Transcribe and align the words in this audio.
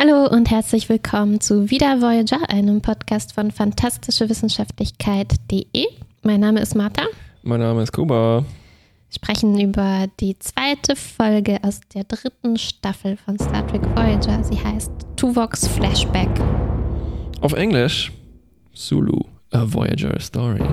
Hallo 0.00 0.28
und 0.28 0.48
herzlich 0.48 0.88
willkommen 0.88 1.40
zu 1.40 1.70
Wieder 1.70 2.00
Voyager, 2.00 2.48
einem 2.50 2.80
Podcast 2.80 3.32
von 3.32 3.50
fantastischewissenschaftlichkeit.de. 3.50 5.86
Mein 6.22 6.38
Name 6.38 6.60
ist 6.60 6.76
Martha. 6.76 7.02
Mein 7.42 7.58
Name 7.58 7.82
ist 7.82 7.92
Kuba. 7.92 8.38
Wir 8.38 8.44
sprechen 9.12 9.58
über 9.58 10.06
die 10.20 10.38
zweite 10.38 10.94
Folge 10.94 11.58
aus 11.64 11.80
der 11.92 12.04
dritten 12.04 12.56
Staffel 12.58 13.16
von 13.16 13.40
Star 13.40 13.66
Trek 13.66 13.82
Voyager. 13.96 14.44
Sie 14.44 14.62
heißt 14.62 14.92
Tuvoks 15.16 15.66
Flashback. 15.66 16.30
Auf 17.40 17.54
Englisch 17.54 18.12
Zulu, 18.74 19.18
a 19.50 19.64
Voyager 19.66 20.20
Story. 20.20 20.62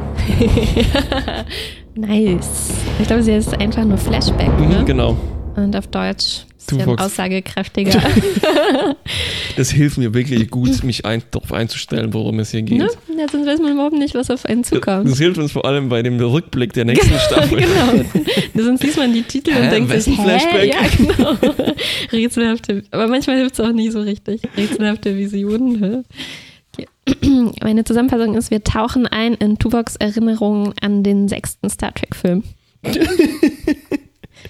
nice. 1.95 2.73
Ich 2.99 3.07
glaube, 3.07 3.23
sie 3.23 3.33
heißt 3.33 3.59
einfach 3.59 3.85
nur 3.85 3.97
Flashback. 3.97 4.55
Ne? 4.59 4.81
Mhm, 4.81 4.85
genau. 4.85 5.17
Und 5.55 5.75
auf 5.75 5.87
Deutsch 5.87 6.45
bisschen 6.67 6.83
Tuvoks. 6.85 7.03
aussagekräftiger. 7.03 8.01
Das 9.55 9.69
hilft 9.71 9.97
mir 9.97 10.13
wirklich 10.13 10.49
gut, 10.49 10.83
mich 10.83 11.05
ein, 11.05 11.23
darauf 11.31 11.53
einzustellen, 11.53 12.13
worum 12.13 12.39
es 12.39 12.51
hier 12.51 12.61
geht. 12.61 12.79
ne? 12.79 12.89
Ja, 13.17 13.25
sonst 13.31 13.47
weiß 13.47 13.59
man 13.59 13.71
überhaupt 13.73 13.97
nicht, 13.97 14.13
was 14.13 14.29
auf 14.29 14.45
einen 14.45 14.65
zukommt. 14.65 15.09
Das 15.09 15.17
hilft 15.17 15.37
uns 15.37 15.53
vor 15.53 15.63
allem 15.63 15.87
bei 15.87 16.01
dem 16.01 16.19
Rückblick 16.19 16.73
der 16.73 16.83
nächsten 16.83 17.17
Staffel. 17.27 17.59
genau. 17.61 18.03
Sonst 18.65 18.83
liest 18.83 18.97
man 18.97 19.13
die 19.13 19.21
Titel 19.23 19.51
und 19.51 19.71
denkt 19.71 19.91
sich? 20.01 20.13
Flashback? 20.15 20.73
Ja, 20.73 20.81
genau. 20.97 21.37
Rätselhafte, 22.11 22.83
aber 22.91 23.07
manchmal 23.07 23.37
hilft 23.37 23.53
es 23.53 23.59
auch 23.61 23.71
nie 23.71 23.89
so 23.91 24.01
richtig. 24.01 24.41
Rätselhafte 24.57 25.15
Visionen. 25.15 26.03
hä? 26.77 26.83
Meine 27.61 27.85
Zusammenfassung 27.85 28.35
ist, 28.35 28.51
wir 28.51 28.61
tauchen 28.63 29.07
ein 29.07 29.35
in 29.35 29.57
Tuvoks 29.57 29.95
Erinnerungen 29.95 30.73
an 30.81 31.03
den 31.03 31.29
sechsten 31.29 31.69
Star 31.69 31.93
Trek-Film. 31.93 32.43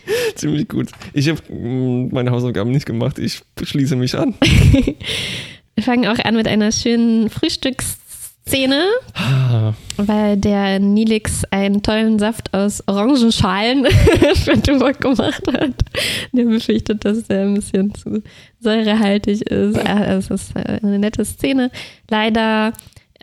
Ziemlich 0.36 0.68
gut. 0.68 0.90
Ich 1.14 1.30
habe 1.30 1.42
meine 1.52 2.32
Hausaufgaben 2.32 2.72
nicht 2.72 2.86
gemacht. 2.86 3.20
Ich 3.20 3.42
schließe 3.62 3.96
mich 3.96 4.18
an. 4.18 4.36
Wir 5.76 5.84
fangen 5.84 6.08
auch 6.08 6.20
an 6.20 6.36
mit 6.36 6.48
einer 6.48 6.72
schönen 6.72 7.30
Frühstücksszene, 7.30 8.86
Ah, 9.14 9.74
weil 9.98 10.38
der 10.38 10.80
Nilix 10.80 11.44
einen 11.52 11.84
tollen 11.84 12.18
Saft 12.18 12.54
aus 12.54 12.82
Orangenschalen 12.88 13.86
für 14.36 14.62
Tuvok 14.62 15.02
gemacht 15.02 15.44
hat. 15.52 15.74
Der 16.32 16.46
befürchtet, 16.46 17.04
dass 17.04 17.28
der 17.28 17.42
ein 17.44 17.56
bisschen 17.56 17.94
zu 17.94 18.24
säurehaltig 18.62 19.42
ist. 19.42 19.78
Es 19.78 20.30
ist 20.30 20.56
äh, 20.56 20.80
eine 20.82 21.00
nette 21.00 21.26
Szene. 21.26 21.72
Leider 22.10 22.72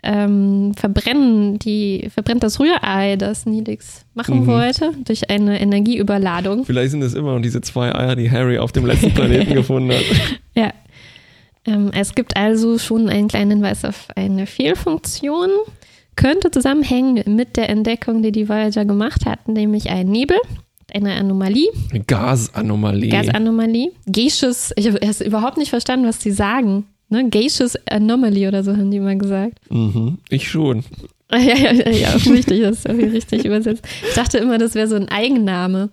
ähm, 0.03 0.73
verbrennen 0.75 1.59
die, 1.59 2.09
verbrennt 2.13 2.43
das 2.43 2.59
Rührei, 2.59 3.15
das 3.15 3.45
Nilix 3.45 4.05
machen 4.13 4.41
Mhm. 4.41 4.47
wollte, 4.47 4.91
durch 5.05 5.29
eine 5.29 5.59
Energieüberladung. 5.61 6.65
vielleicht 6.65 6.91
sind 6.91 7.01
es 7.01 7.13
immer 7.13 7.33
noch 7.35 7.41
diese 7.41 7.61
zwei 7.61 7.93
Eier, 7.95 8.15
die 8.15 8.29
Harry 8.29 8.57
auf 8.57 8.71
dem 8.71 8.85
letzten 8.85 9.13
Planeten 9.13 9.53
gefunden 9.55 9.91
hat. 9.91 10.03
Ja. 10.55 10.71
Ähm, 11.65 11.91
es 11.95 12.13
gibt 12.13 12.35
also 12.37 12.77
schon 12.77 13.07
einen 13.09 13.27
kleinen 13.29 13.51
Hinweis 13.51 13.85
auf 13.85 14.07
eine 14.15 14.45
Fehlfunktion. 14.45 15.49
Könnte 16.15 16.51
zusammenhängen 16.51 17.23
mit 17.35 17.55
der 17.57 17.69
Entdeckung, 17.69 18.21
die 18.21 18.31
die 18.31 18.47
Voyager 18.49 18.85
gemacht 18.85 19.25
hat, 19.25 19.47
nämlich 19.47 19.89
ein 19.89 20.07
Nebel, 20.09 20.37
eine 20.93 21.13
Anomalie, 21.15 21.69
Eine 21.89 22.01
Gasanomalie. 22.03 23.09
Gasanomalie. 23.09 23.91
Gaseous, 24.11 24.73
ich 24.75 24.85
habe 24.87 24.97
erst 24.99 25.21
überhaupt 25.21 25.57
nicht 25.57 25.69
verstanden, 25.71 26.05
was 26.05 26.19
die 26.19 26.31
sagen. 26.31 26.85
Ne? 27.13 27.29
Gaseous 27.29 27.77
Anomaly 27.89 28.47
oder 28.47 28.63
so 28.63 28.71
haben 28.71 28.91
die 28.91 28.99
mal 28.99 29.17
gesagt. 29.17 29.59
mhm. 29.69 30.17
Ich 30.29 30.49
schon. 30.49 30.83
Ja, 31.31 31.39
ja, 31.39 31.71
ja, 31.73 31.89
ja 31.89 32.09
richtig, 32.11 32.61
das 32.61 32.77
ist 32.79 32.85
irgendwie 32.85 33.07
richtig 33.07 33.43
übersetzt. 33.43 33.83
Ich 34.07 34.13
dachte 34.13 34.37
immer, 34.37 34.59
das 34.59 34.75
wäre 34.75 34.87
so 34.87 34.95
ein 34.95 35.09
Eigenname. 35.09 35.89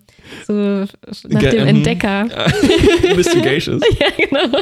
So 0.46 0.52
nach 0.52 1.40
Ge- 1.40 1.50
dem 1.52 1.60
ähm, 1.62 1.66
Entdecker. 1.76 2.26
Investigations. 3.10 3.82
Ja, 4.00 4.06
genau. 4.18 4.58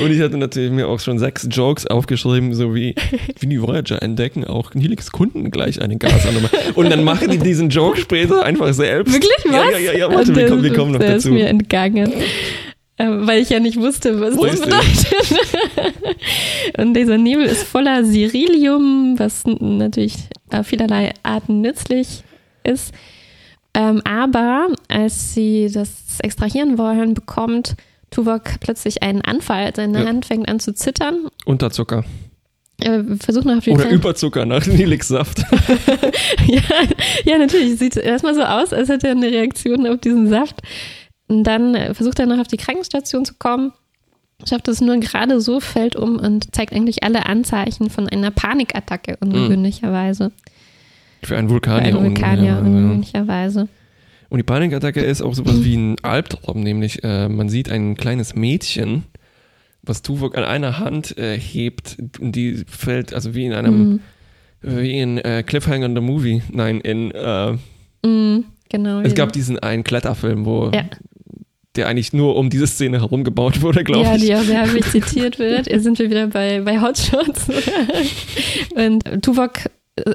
Und 0.00 0.10
ich 0.12 0.20
hatte 0.20 0.36
natürlich 0.36 0.70
mir 0.70 0.86
auch 0.88 0.98
schon 1.00 1.18
sechs 1.20 1.46
Jokes 1.50 1.86
aufgeschrieben, 1.88 2.54
so 2.54 2.74
wie, 2.74 2.94
wie 3.40 3.46
die 3.48 3.60
Voyager 3.60 4.00
entdecken 4.02 4.44
auch 4.44 4.74
Nilix 4.74 5.10
Kunden 5.12 5.50
gleich 5.50 5.80
eine 5.82 5.96
Gasanomalie. 5.96 6.50
Und 6.76 6.90
dann 6.90 7.02
machen 7.04 7.30
die 7.30 7.38
diesen 7.38 7.68
Joke 7.68 7.98
später 8.00 8.44
einfach 8.44 8.72
selbst. 8.74 9.12
Wirklich, 9.12 9.30
was? 9.44 9.52
Ja, 9.54 9.70
ja, 9.70 9.78
ja, 9.78 9.98
ja 9.98 10.08
warte, 10.14 10.34
wir 10.34 10.42
Das 10.42 10.50
kommen, 10.50 10.62
wir 10.64 10.70
ist- 10.72 10.76
kommen 10.76 10.92
noch 10.92 11.00
der 11.00 11.14
dazu. 11.14 11.28
ist 11.28 11.34
mir 11.34 11.46
entgangen. 11.48 12.12
Ähm, 12.96 13.26
weil 13.26 13.42
ich 13.42 13.50
ja 13.50 13.58
nicht 13.58 13.76
wusste, 13.78 14.20
was 14.20 14.34
das 14.36 14.42
Richtig. 14.44 14.60
bedeutet. 14.66 15.96
Und 16.78 16.94
dieser 16.94 17.18
Nebel 17.18 17.44
ist 17.46 17.64
voller 17.64 18.04
Sirilium, 18.04 19.18
was 19.18 19.44
natürlich 19.44 20.16
auf 20.52 20.66
vielerlei 20.68 21.12
Arten 21.24 21.60
nützlich 21.60 22.22
ist. 22.62 22.92
Ähm, 23.74 24.00
aber 24.04 24.68
als 24.88 25.34
sie 25.34 25.68
das 25.72 25.90
extrahieren 26.22 26.78
wollen, 26.78 27.14
bekommt 27.14 27.74
Tuvok 28.10 28.60
plötzlich 28.60 29.02
einen 29.02 29.22
Anfall. 29.22 29.72
Seine 29.74 30.02
Ja. 30.02 30.06
Hand 30.06 30.26
fängt 30.26 30.48
an 30.48 30.60
zu 30.60 30.72
zittern. 30.72 31.26
Unterzucker. 31.44 32.04
Er 32.80 33.04
versucht 33.18 33.44
noch 33.44 33.56
auf 33.56 33.64
die 33.64 33.70
Oder 33.70 33.82
Kleine- 33.82 33.96
Überzucker 33.96 34.44
nach 34.46 34.64
Nilix-Saft. 34.66 35.38
ja, 36.46 36.60
ja, 37.24 37.38
natürlich. 37.38 37.78
Sieht 37.78 37.96
erstmal 37.96 38.34
so 38.34 38.42
aus, 38.42 38.72
als 38.72 38.88
hätte 38.88 39.08
er 39.08 39.12
eine 39.12 39.26
Reaktion 39.30 39.86
auf 39.88 39.98
diesen 39.98 40.28
Saft. 40.28 40.60
Und 41.28 41.44
dann 41.44 41.74
äh, 41.74 41.94
versucht 41.94 42.18
er 42.18 42.26
noch 42.26 42.38
auf 42.38 42.48
die 42.48 42.56
Krankenstation 42.56 43.24
zu 43.24 43.34
kommen, 43.38 43.72
schafft 44.46 44.68
es 44.68 44.80
nur 44.80 44.96
gerade 44.98 45.40
so, 45.40 45.60
fällt 45.60 45.96
um 45.96 46.16
und 46.18 46.54
zeigt 46.54 46.72
eigentlich 46.72 47.02
alle 47.02 47.26
Anzeichen 47.26 47.88
von 47.90 48.08
einer 48.08 48.30
Panikattacke, 48.30 49.16
ungewöhnlicherweise. 49.20 50.32
Für 51.22 51.38
einen 51.38 51.48
Vulkanier. 51.48 51.88
einem 51.96 52.04
Vulkanier, 52.04 52.58
ungefähr. 52.58 52.60
ungewöhnlicherweise. 52.60 53.68
Und 54.28 54.38
die 54.38 54.42
Panikattacke 54.42 55.00
ist 55.00 55.22
auch 55.22 55.34
sowas 55.34 55.64
wie 55.64 55.76
ein 55.76 55.96
Albtraum, 56.02 56.60
nämlich 56.60 57.02
äh, 57.04 57.28
man 57.28 57.48
sieht 57.48 57.70
ein 57.70 57.96
kleines 57.96 58.34
Mädchen, 58.34 59.04
was 59.82 60.02
Tuvok 60.02 60.36
an 60.36 60.44
einer 60.44 60.78
Hand 60.78 61.16
äh, 61.16 61.38
hebt 61.38 61.96
und 62.20 62.32
die 62.36 62.64
fällt, 62.66 63.14
also 63.14 63.34
wie 63.34 63.46
in 63.46 63.52
einem, 63.52 63.88
Mhm. 63.90 64.00
wie 64.62 64.98
in 64.98 65.18
äh, 65.18 65.42
Cliffhanger 65.42 65.88
the 65.94 66.00
Movie, 66.00 66.42
nein, 66.52 66.80
in, 66.80 67.10
äh, 67.12 67.52
Mhm, 68.04 68.44
genau. 68.68 69.00
es 69.00 69.08
ja. 69.12 69.14
gab 69.14 69.32
diesen 69.32 69.58
einen 69.58 69.84
Kletterfilm, 69.84 70.44
wo 70.44 70.70
Ja. 70.74 70.84
Der 71.76 71.88
eigentlich 71.88 72.12
nur 72.12 72.36
um 72.36 72.50
diese 72.50 72.66
Szene 72.66 73.00
herum 73.00 73.24
gebaut 73.24 73.60
wurde, 73.62 73.82
glaube 73.84 74.04
ja, 74.04 74.14
ich. 74.16 74.22
die 74.22 74.34
auch 74.34 74.42
sehr 74.42 74.64
zitiert 74.82 75.38
wird. 75.38 75.66
Jetzt 75.66 75.82
sind 75.84 75.98
wir 75.98 76.08
wieder 76.10 76.26
bei, 76.28 76.60
bei 76.60 76.80
Hotshots. 76.80 77.46
und 78.74 79.22
Tuvok 79.22 79.52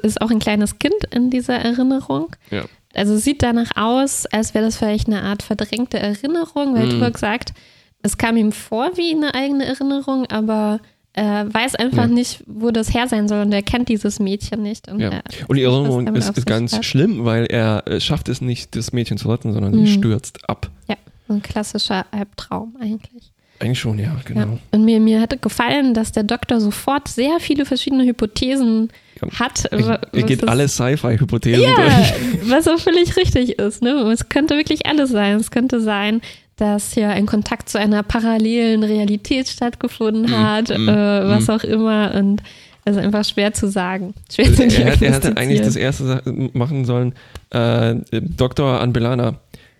ist 0.03 0.21
auch 0.21 0.31
ein 0.31 0.39
kleines 0.39 0.79
Kind 0.79 0.95
in 1.13 1.29
dieser 1.29 1.55
Erinnerung. 1.55 2.35
Ja. 2.51 2.63
Also 2.93 3.17
sieht 3.17 3.43
danach 3.43 3.69
aus, 3.75 4.25
als 4.25 4.53
wäre 4.53 4.65
das 4.65 4.77
vielleicht 4.77 5.07
eine 5.07 5.21
Art 5.23 5.43
verdrängte 5.43 5.99
Erinnerung, 5.99 6.75
weil 6.75 6.87
Mhm. 6.87 6.91
Tuvok 6.99 7.17
sagt, 7.17 7.53
es 8.01 8.17
kam 8.17 8.37
ihm 8.37 8.51
vor 8.51 8.91
wie 8.95 9.11
eine 9.13 9.33
eigene 9.35 9.65
Erinnerung, 9.65 10.25
aber 10.27 10.79
er 11.13 11.53
weiß 11.53 11.75
einfach 11.75 12.03
Ja. 12.03 12.07
nicht, 12.07 12.43
wo 12.45 12.71
das 12.71 12.93
her 12.93 13.07
sein 13.07 13.27
soll 13.27 13.41
und 13.41 13.51
er 13.51 13.61
kennt 13.63 13.89
dieses 13.89 14.19
Mädchen 14.19 14.61
nicht. 14.63 14.89
Und 14.91 14.99
Ja. 14.99 15.21
Und 15.47 15.55
die 15.57 15.63
Erinnerung 15.63 16.07
ist, 16.15 16.37
ist 16.37 16.45
ganz 16.45 16.73
hat. 16.73 16.85
schlimm, 16.85 17.25
weil 17.25 17.45
er 17.45 17.83
äh, 17.87 17.99
schafft 17.99 18.29
es 18.29 18.41
nicht, 18.41 18.75
das 18.75 18.91
Mädchen 18.93 19.17
zu 19.17 19.29
retten, 19.29 19.53
sondern 19.53 19.73
Mhm. 19.75 19.85
sie 19.85 19.93
stürzt 19.93 20.49
ab. 20.49 20.69
ja, 20.87 20.95
ein 21.33 21.41
klassischer 21.41 22.05
Albtraum 22.11 22.75
eigentlich. 22.79 23.31
Eigentlich 23.59 23.79
schon, 23.79 23.99
ja, 23.99 24.15
genau. 24.23 24.41
Ja. 24.41 24.57
Und 24.71 24.85
mir, 24.85 25.01
mir 25.01 25.19
hatte 25.19 25.37
gefallen, 25.37 25.93
dass 25.93 26.13
der 26.13 26.23
Doktor 26.23 26.61
sofort 26.61 27.09
sehr 27.09 27.39
viele 27.41 27.65
verschiedene 27.65 28.05
Hypothesen 28.05 28.89
hat. 29.37 29.65
Er, 29.65 29.99
er 30.13 30.23
geht 30.23 30.47
alle 30.47 30.67
Sci-Fi-Hypothesen 30.67 31.61
Ja, 31.61 31.75
durch. 31.75 32.39
was 32.49 32.69
auch 32.69 32.79
völlig 32.79 33.17
richtig 33.17 33.59
ist. 33.59 33.81
Ne? 33.81 33.91
Es 34.13 34.29
könnte 34.29 34.55
wirklich 34.55 34.85
alles 34.85 35.09
sein. 35.09 35.35
Es 35.35 35.51
könnte 35.51 35.81
sein, 35.81 36.21
dass 36.55 36.93
hier 36.93 37.09
ein 37.09 37.25
Kontakt 37.25 37.67
zu 37.69 37.77
einer 37.77 38.01
parallelen 38.01 38.83
Realität 38.83 39.49
stattgefunden 39.49 40.31
hat, 40.31 40.69
mm, 40.69 40.87
äh, 40.87 41.27
was 41.27 41.47
mm. 41.47 41.51
auch 41.51 41.63
immer. 41.63 42.13
Und 42.15 42.41
das 42.85 42.95
ist 42.95 43.03
einfach 43.03 43.25
schwer 43.25 43.53
zu 43.53 43.69
sagen. 43.69 44.13
Schwer 44.33 44.53
zu 44.53 44.63
Also 44.63 44.81
er, 44.81 44.91
hat- 44.93 45.01
er 45.01 45.13
hätte 45.13 45.37
eigentlich 45.37 45.61
das 45.61 45.75
erste 45.75 46.21
machen 46.53 46.85
sollen, 46.85 47.13
äh, 47.49 47.95
Dr. 48.21 48.79
Anbelana, 48.79 49.35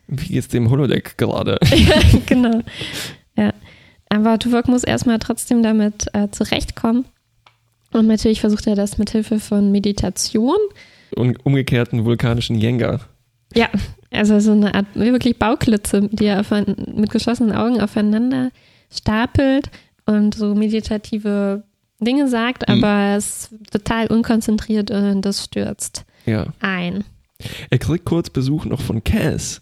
wie 0.09 0.34
geht's 0.34 0.47
dem 0.47 0.70
Holodeck 0.70 1.18
gerade? 1.18 1.58
ja, 1.75 2.02
genau. 2.25 2.62
Ja. 3.38 3.53
Aber 4.09 4.40
Tuvok 4.40 4.68
muss 4.68 4.84
erstmal 4.84 5.19
trotzdem 5.19 5.62
damit 5.63 6.07
äh, 6.13 6.30
zurechtkommen. 6.31 7.06
Und 7.92 8.07
natürlich 8.07 8.42
versucht 8.42 8.68
er 8.68 8.75
das 8.75 8.98
mit 8.98 9.12
Hilfe 9.12 9.39
von 9.39 9.72
Meditation. 9.72 10.57
Und 11.16 11.44
umgekehrten 11.45 12.06
vulkanischen 12.06 12.56
Jenga. 12.60 13.00
Ja, 13.56 13.68
also 14.12 14.39
so 14.39 14.51
eine 14.51 14.74
Art 14.75 14.86
wirklich 14.94 15.38
Bauklötze, 15.39 16.07
die 16.12 16.25
er 16.25 16.39
aufein- 16.42 16.75
mit 16.95 17.10
geschlossenen 17.12 17.56
Augen 17.56 17.81
aufeinander 17.81 18.51
stapelt 18.92 19.69
und 20.06 20.36
so 20.36 20.54
meditative 20.56 21.63
Dinge 22.00 22.28
sagt, 22.28 22.68
Mhm. 22.68 22.75
aber 22.75 22.88
er 22.88 23.18
ist 23.18 23.50
total 23.72 24.07
unkonzentriert 24.07 24.92
und 24.92 25.22
das 25.24 25.44
stürzt 25.44 26.06
Ja. 26.25 26.48
ein. 26.60 27.04
Er 27.69 27.78
kriegt 27.80 28.06
kurz 28.06 28.30
Besuch 28.30 28.66
noch 28.66 28.81
von 28.81 29.04
Cass. 29.04 29.62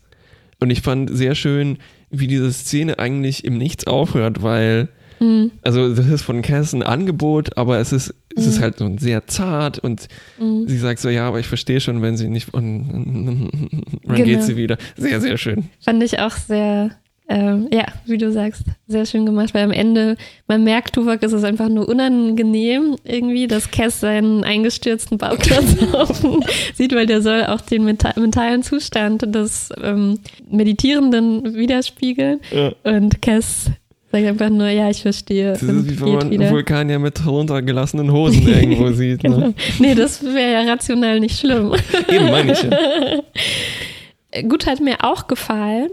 Und 0.60 0.70
ich 0.72 0.82
fand 0.82 1.16
sehr 1.16 1.36
schön, 1.36 1.78
wie 2.10 2.28
diese 2.28 2.52
Szene 2.52 3.00
eigentlich 3.00 3.44
im 3.46 3.58
Nichts 3.58 3.86
aufhört, 3.88 4.42
weil, 4.42 4.90
Mhm. 5.20 5.52
also 5.64 5.94
das 5.94 6.08
ist 6.08 6.22
von 6.22 6.42
Cass 6.42 6.74
ein 6.74 6.84
Angebot, 6.84 7.58
aber 7.58 7.80
es 7.80 7.92
ist, 7.92 8.14
es 8.36 8.46
ist 8.46 8.58
Mhm. 8.60 8.62
halt 8.64 8.78
so 8.78 8.96
sehr 8.98 9.26
zart 9.28 9.80
und 9.80 10.08
Mhm. 10.40 10.68
sie 10.68 10.78
sagt 10.78 11.00
so, 11.00 11.10
ja, 11.10 11.28
aber 11.28 11.40
ich 11.40 11.48
verstehe 11.48 11.80
schon, 11.82 12.02
wenn 12.02 12.18
sie 12.18 12.30
nicht, 12.30 12.54
und 12.54 12.88
dann 14.04 14.16
Genau. 14.16 14.24
geht 14.24 14.44
sie 14.44 14.56
wieder. 14.58 14.78
Sehr, 14.96 15.20
sehr 15.22 15.38
schön. 15.38 15.70
Fand 15.84 16.02
ich 16.04 16.20
auch 16.20 16.32
sehr 16.36 16.92
ähm, 17.30 17.68
ja, 17.74 17.86
wie 18.06 18.18
du 18.18 18.32
sagst, 18.32 18.64
sehr 18.88 19.06
schön 19.06 19.26
gemacht, 19.26 19.54
weil 19.54 19.66
am 19.66 19.72
Ende, 19.72 20.16
man 20.48 20.64
merkt, 20.64 20.96
Tuvok 20.96 21.22
ist 21.24 21.34
es 21.34 21.44
einfach 21.44 21.68
nur 21.68 21.88
unangenehm 21.90 22.96
irgendwie, 23.04 23.48
dass 23.48 23.70
Cass 23.70 24.00
seinen 24.00 24.44
eingestürzten 24.44 25.18
Bauklotz 25.18 25.76
sieht, 26.74 26.96
weil 26.96 27.06
der 27.06 27.22
soll 27.22 27.46
auch 27.46 27.62
den 27.62 27.84
mentalen 27.84 28.64
Zustand 28.64 29.24
des 29.36 29.70
ähm, 29.84 30.20
Meditierenden 30.50 31.56
widerspiegeln. 31.56 32.40
Ja. 32.52 32.72
Und 32.84 33.22
Cass 33.22 33.72
sagt 34.12 34.26
einfach 34.26 34.50
nur, 34.50 34.70
ja, 34.70 34.90
ich 34.90 35.02
verstehe. 35.02 35.52
Das 35.52 35.64
ist 35.64 35.90
wie 35.90 36.00
wenn 36.00 36.14
man 36.14 36.32
wieder. 36.32 36.46
einen 36.46 36.54
Vulkan 36.54 36.90
ja 36.90 37.00
mit 37.00 37.26
runtergelassenen 37.26 38.12
Hosen 38.14 38.48
irgendwo 38.48 38.92
sieht. 38.92 39.24
Ne? 39.24 39.30
genau. 39.30 39.54
Nee, 39.80 39.96
das 39.96 40.24
wäre 40.24 40.54
ja 40.54 40.62
rational 40.72 41.20
nicht 41.20 41.40
schlimm. 41.40 41.74
Eben 42.10 42.26
meine 42.26 42.54
ich 42.54 42.64
ja. 42.64 42.70
Gut 44.48 44.68
hat 44.68 44.82
mir 44.82 44.98
auch 45.04 45.28
gefallen, 45.28 45.90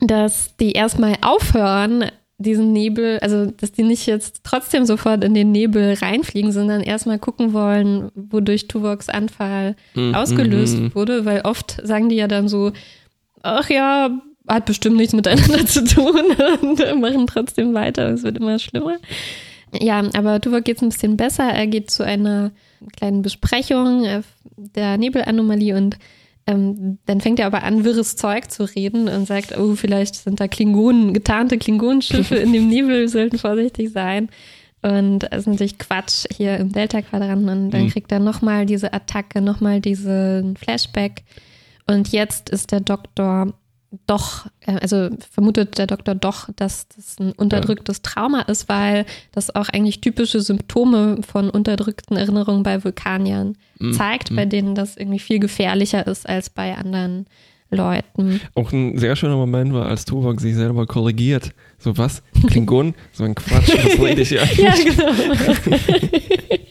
dass 0.00 0.56
die 0.56 0.72
erstmal 0.72 1.16
aufhören, 1.20 2.04
diesen 2.38 2.72
Nebel, 2.72 3.18
also 3.20 3.46
dass 3.46 3.72
die 3.72 3.82
nicht 3.82 4.06
jetzt 4.06 4.40
trotzdem 4.44 4.86
sofort 4.86 5.22
in 5.24 5.34
den 5.34 5.52
Nebel 5.52 5.94
reinfliegen, 5.94 6.52
sondern 6.52 6.80
erstmal 6.80 7.18
gucken 7.18 7.52
wollen, 7.52 8.10
wodurch 8.14 8.66
Tuvoks 8.66 9.10
Anfall 9.10 9.76
mm, 9.94 10.14
ausgelöst 10.14 10.78
mm. 10.78 10.94
wurde, 10.94 11.26
weil 11.26 11.42
oft 11.42 11.78
sagen 11.84 12.08
die 12.08 12.16
ja 12.16 12.28
dann 12.28 12.48
so, 12.48 12.72
ach 13.42 13.68
ja, 13.68 14.10
hat 14.48 14.64
bestimmt 14.64 14.96
nichts 14.96 15.12
miteinander 15.12 15.66
zu 15.66 15.84
tun 15.84 16.18
und 16.62 17.00
machen 17.00 17.26
trotzdem 17.26 17.74
weiter, 17.74 18.08
es 18.08 18.22
wird 18.22 18.38
immer 18.38 18.58
schlimmer. 18.58 18.96
Ja, 19.78 20.02
aber 20.14 20.40
Tuvok 20.40 20.64
geht 20.64 20.78
es 20.78 20.82
ein 20.82 20.88
bisschen 20.88 21.16
besser. 21.16 21.44
Er 21.44 21.66
geht 21.66 21.90
zu 21.90 22.04
einer 22.04 22.50
kleinen 22.96 23.22
Besprechung 23.22 24.04
der 24.56 24.98
Nebelanomalie 24.98 25.76
und 25.76 25.96
ähm, 26.46 26.98
dann 27.06 27.20
fängt 27.20 27.38
er 27.38 27.46
aber 27.46 27.62
an, 27.62 27.84
wirres 27.84 28.16
Zeug 28.16 28.50
zu 28.50 28.64
reden 28.64 29.08
und 29.08 29.26
sagt, 29.26 29.56
oh, 29.56 29.74
vielleicht 29.74 30.16
sind 30.16 30.40
da 30.40 30.48
Klingonen, 30.48 31.14
getarnte 31.14 31.58
Klingonenschiffe 31.58 32.36
in 32.36 32.52
dem 32.52 32.68
Nebel, 32.68 33.00
wir 33.00 33.08
sollten 33.08 33.38
vorsichtig 33.38 33.90
sein. 33.90 34.28
Und 34.82 35.30
es 35.30 35.40
ist 35.40 35.46
natürlich 35.46 35.78
Quatsch 35.78 36.24
hier 36.34 36.56
im 36.56 36.72
Delta-Quadranten. 36.72 37.48
Und 37.48 37.70
dann 37.70 37.84
mhm. 37.84 37.90
kriegt 37.90 38.10
er 38.12 38.18
nochmal 38.18 38.64
diese 38.64 38.92
Attacke, 38.92 39.42
nochmal 39.42 39.80
diesen 39.80 40.56
Flashback. 40.56 41.22
Und 41.86 42.08
jetzt 42.12 42.48
ist 42.48 42.72
der 42.72 42.80
Doktor 42.80 43.52
doch, 44.06 44.46
äh, 44.60 44.78
also 44.80 45.10
vermutet 45.32 45.78
der 45.78 45.86
Doktor 45.86 46.14
doch, 46.14 46.48
dass 46.56 46.88
das 46.88 47.18
ein 47.18 47.32
unterdrücktes 47.32 48.02
Trauma 48.02 48.42
ist, 48.42 48.68
weil 48.68 49.04
das 49.32 49.54
auch 49.54 49.68
eigentlich 49.68 50.00
typische 50.00 50.40
Symptome 50.40 51.22
von 51.22 51.50
unterdrückten 51.50 52.16
Erinnerungen 52.16 52.62
bei 52.62 52.82
Vulkaniern 52.84 53.56
mhm. 53.78 53.92
zeigt, 53.94 54.34
bei 54.34 54.44
mhm. 54.46 54.50
denen 54.50 54.74
das 54.74 54.96
irgendwie 54.96 55.18
viel 55.18 55.40
gefährlicher 55.40 56.06
ist 56.06 56.28
als 56.28 56.50
bei 56.50 56.76
anderen 56.76 57.26
Leuten. 57.70 58.40
Auch 58.54 58.72
ein 58.72 58.98
sehr 58.98 59.14
schöner 59.16 59.36
Moment 59.36 59.72
war, 59.72 59.86
als 59.86 60.04
Tuvok 60.04 60.40
sich 60.40 60.54
selber 60.54 60.86
korrigiert. 60.86 61.50
So 61.78 61.96
was? 61.96 62.22
Klingon? 62.48 62.94
so 63.12 63.24
ein 63.24 63.34
Quatsch, 63.34 63.70
was 63.70 63.98
rede 64.00 64.22
ich 64.22 64.28
hier 64.30 64.42
eigentlich? 64.42 64.58
Ja, 64.58 64.74
genau. 64.74 65.76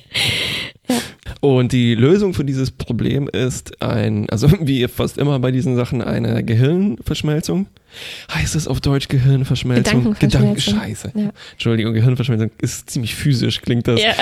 Und 1.41 1.71
die 1.71 1.95
Lösung 1.95 2.33
für 2.33 2.43
dieses 2.43 2.69
Problem 2.69 3.29
ist 3.29 3.81
ein, 3.81 4.29
also 4.29 4.49
wie 4.61 4.87
fast 4.87 5.17
immer 5.17 5.39
bei 5.39 5.51
diesen 5.51 5.75
Sachen, 5.75 6.01
eine 6.01 6.43
Gehirnverschmelzung. 6.43 7.67
Heißt 8.31 8.55
es 8.55 8.67
auf 8.67 8.81
Deutsch 8.81 9.07
Gehirnverschmelzung? 9.07 10.15
Gedankenscheiße. 10.19 11.11
Ja. 11.15 11.31
Entschuldigung, 11.53 11.93
Gehirnverschmelzung 11.93 12.51
ist 12.61 12.89
ziemlich 12.89 13.15
physisch, 13.15 13.61
klingt 13.61 13.87
das. 13.87 14.01
Ja. 14.01 14.13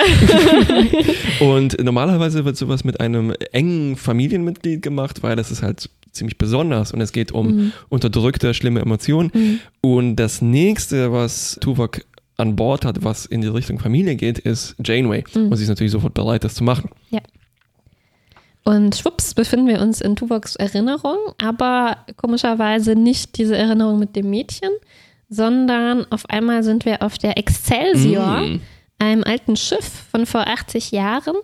und 1.46 1.82
normalerweise 1.82 2.44
wird 2.44 2.56
sowas 2.56 2.84
mit 2.84 3.00
einem 3.00 3.34
engen 3.52 3.96
Familienmitglied 3.96 4.80
gemacht, 4.80 5.22
weil 5.22 5.36
das 5.36 5.50
ist 5.50 5.62
halt 5.62 5.90
ziemlich 6.12 6.38
besonders 6.38 6.92
und 6.92 7.00
es 7.00 7.12
geht 7.12 7.32
um 7.32 7.46
mhm. 7.46 7.72
unterdrückte, 7.88 8.54
schlimme 8.54 8.80
Emotionen. 8.80 9.30
Mhm. 9.34 9.60
Und 9.80 10.16
das 10.16 10.40
nächste, 10.40 11.12
was 11.12 11.58
Tuvok 11.60 12.00
an 12.38 12.56
Bord 12.56 12.84
hat, 12.84 13.04
was 13.04 13.26
in 13.26 13.42
die 13.42 13.48
Richtung 13.48 13.78
Familie 13.78 14.16
geht, 14.16 14.38
ist 14.38 14.76
Janeway. 14.82 15.24
Mhm. 15.34 15.48
Und 15.48 15.56
sie 15.56 15.64
ist 15.64 15.68
natürlich 15.68 15.92
sofort 15.92 16.14
bereit, 16.14 16.44
das 16.44 16.54
zu 16.54 16.64
machen. 16.64 16.90
Ja. 17.10 17.20
Und 18.64 18.96
schwupps 18.96 19.34
befinden 19.34 19.66
wir 19.66 19.80
uns 19.80 20.00
in 20.00 20.14
Tuvoks 20.14 20.56
Erinnerung, 20.56 21.16
aber 21.42 21.98
komischerweise 22.16 22.94
nicht 22.94 23.38
diese 23.38 23.56
Erinnerung 23.56 23.98
mit 23.98 24.14
dem 24.14 24.30
Mädchen, 24.30 24.70
sondern 25.28 26.10
auf 26.10 26.28
einmal 26.28 26.62
sind 26.62 26.84
wir 26.84 27.02
auf 27.02 27.18
der 27.18 27.38
Excelsior, 27.38 28.42
mm. 28.42 28.60
einem 28.98 29.24
alten 29.24 29.56
Schiff 29.56 30.06
von 30.10 30.26
vor 30.26 30.46
80 30.46 30.90
Jahren, 30.90 31.36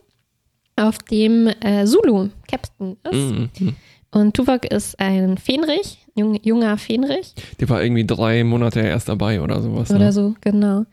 auf 0.77 0.99
dem 0.99 1.47
äh, 1.47 1.87
Zulu 1.87 2.29
Captain 2.49 2.97
ist. 3.11 3.61
Mm. 3.61 3.69
Und 4.11 4.37
Tuvok 4.37 4.65
ist 4.67 4.99
ein 5.01 5.39
Fähnrich, 5.39 6.04
jung, 6.15 6.39
junger 6.43 6.77
Fähnrich. 6.79 7.35
Die 7.61 7.69
war 7.69 7.83
irgendwie 7.83 8.07
drei 8.07 8.45
Monate 8.45 8.81
erst 8.81 9.09
dabei 9.09 9.41
oder 9.41 9.61
sowas. 9.61 9.91
Oder 9.91 9.99
ne? 10.07 10.13
so, 10.13 10.35
genau. 10.41 10.85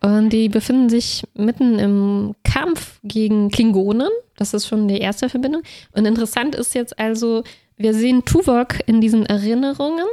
Und 0.00 0.30
die 0.30 0.48
befinden 0.48 0.90
sich 0.90 1.22
mitten 1.34 1.78
im 1.78 2.34
Kampf 2.44 3.00
gegen 3.02 3.50
Klingonen. 3.50 4.10
Das 4.36 4.52
ist 4.52 4.66
schon 4.66 4.86
die 4.86 4.98
erste 4.98 5.28
Verbindung. 5.28 5.62
Und 5.92 6.04
interessant 6.04 6.54
ist 6.54 6.74
jetzt 6.74 6.98
also, 6.98 7.42
wir 7.76 7.94
sehen 7.94 8.24
Tuvok 8.24 8.80
in 8.86 9.00
diesen 9.00 9.24
Erinnerungen, 9.24 10.04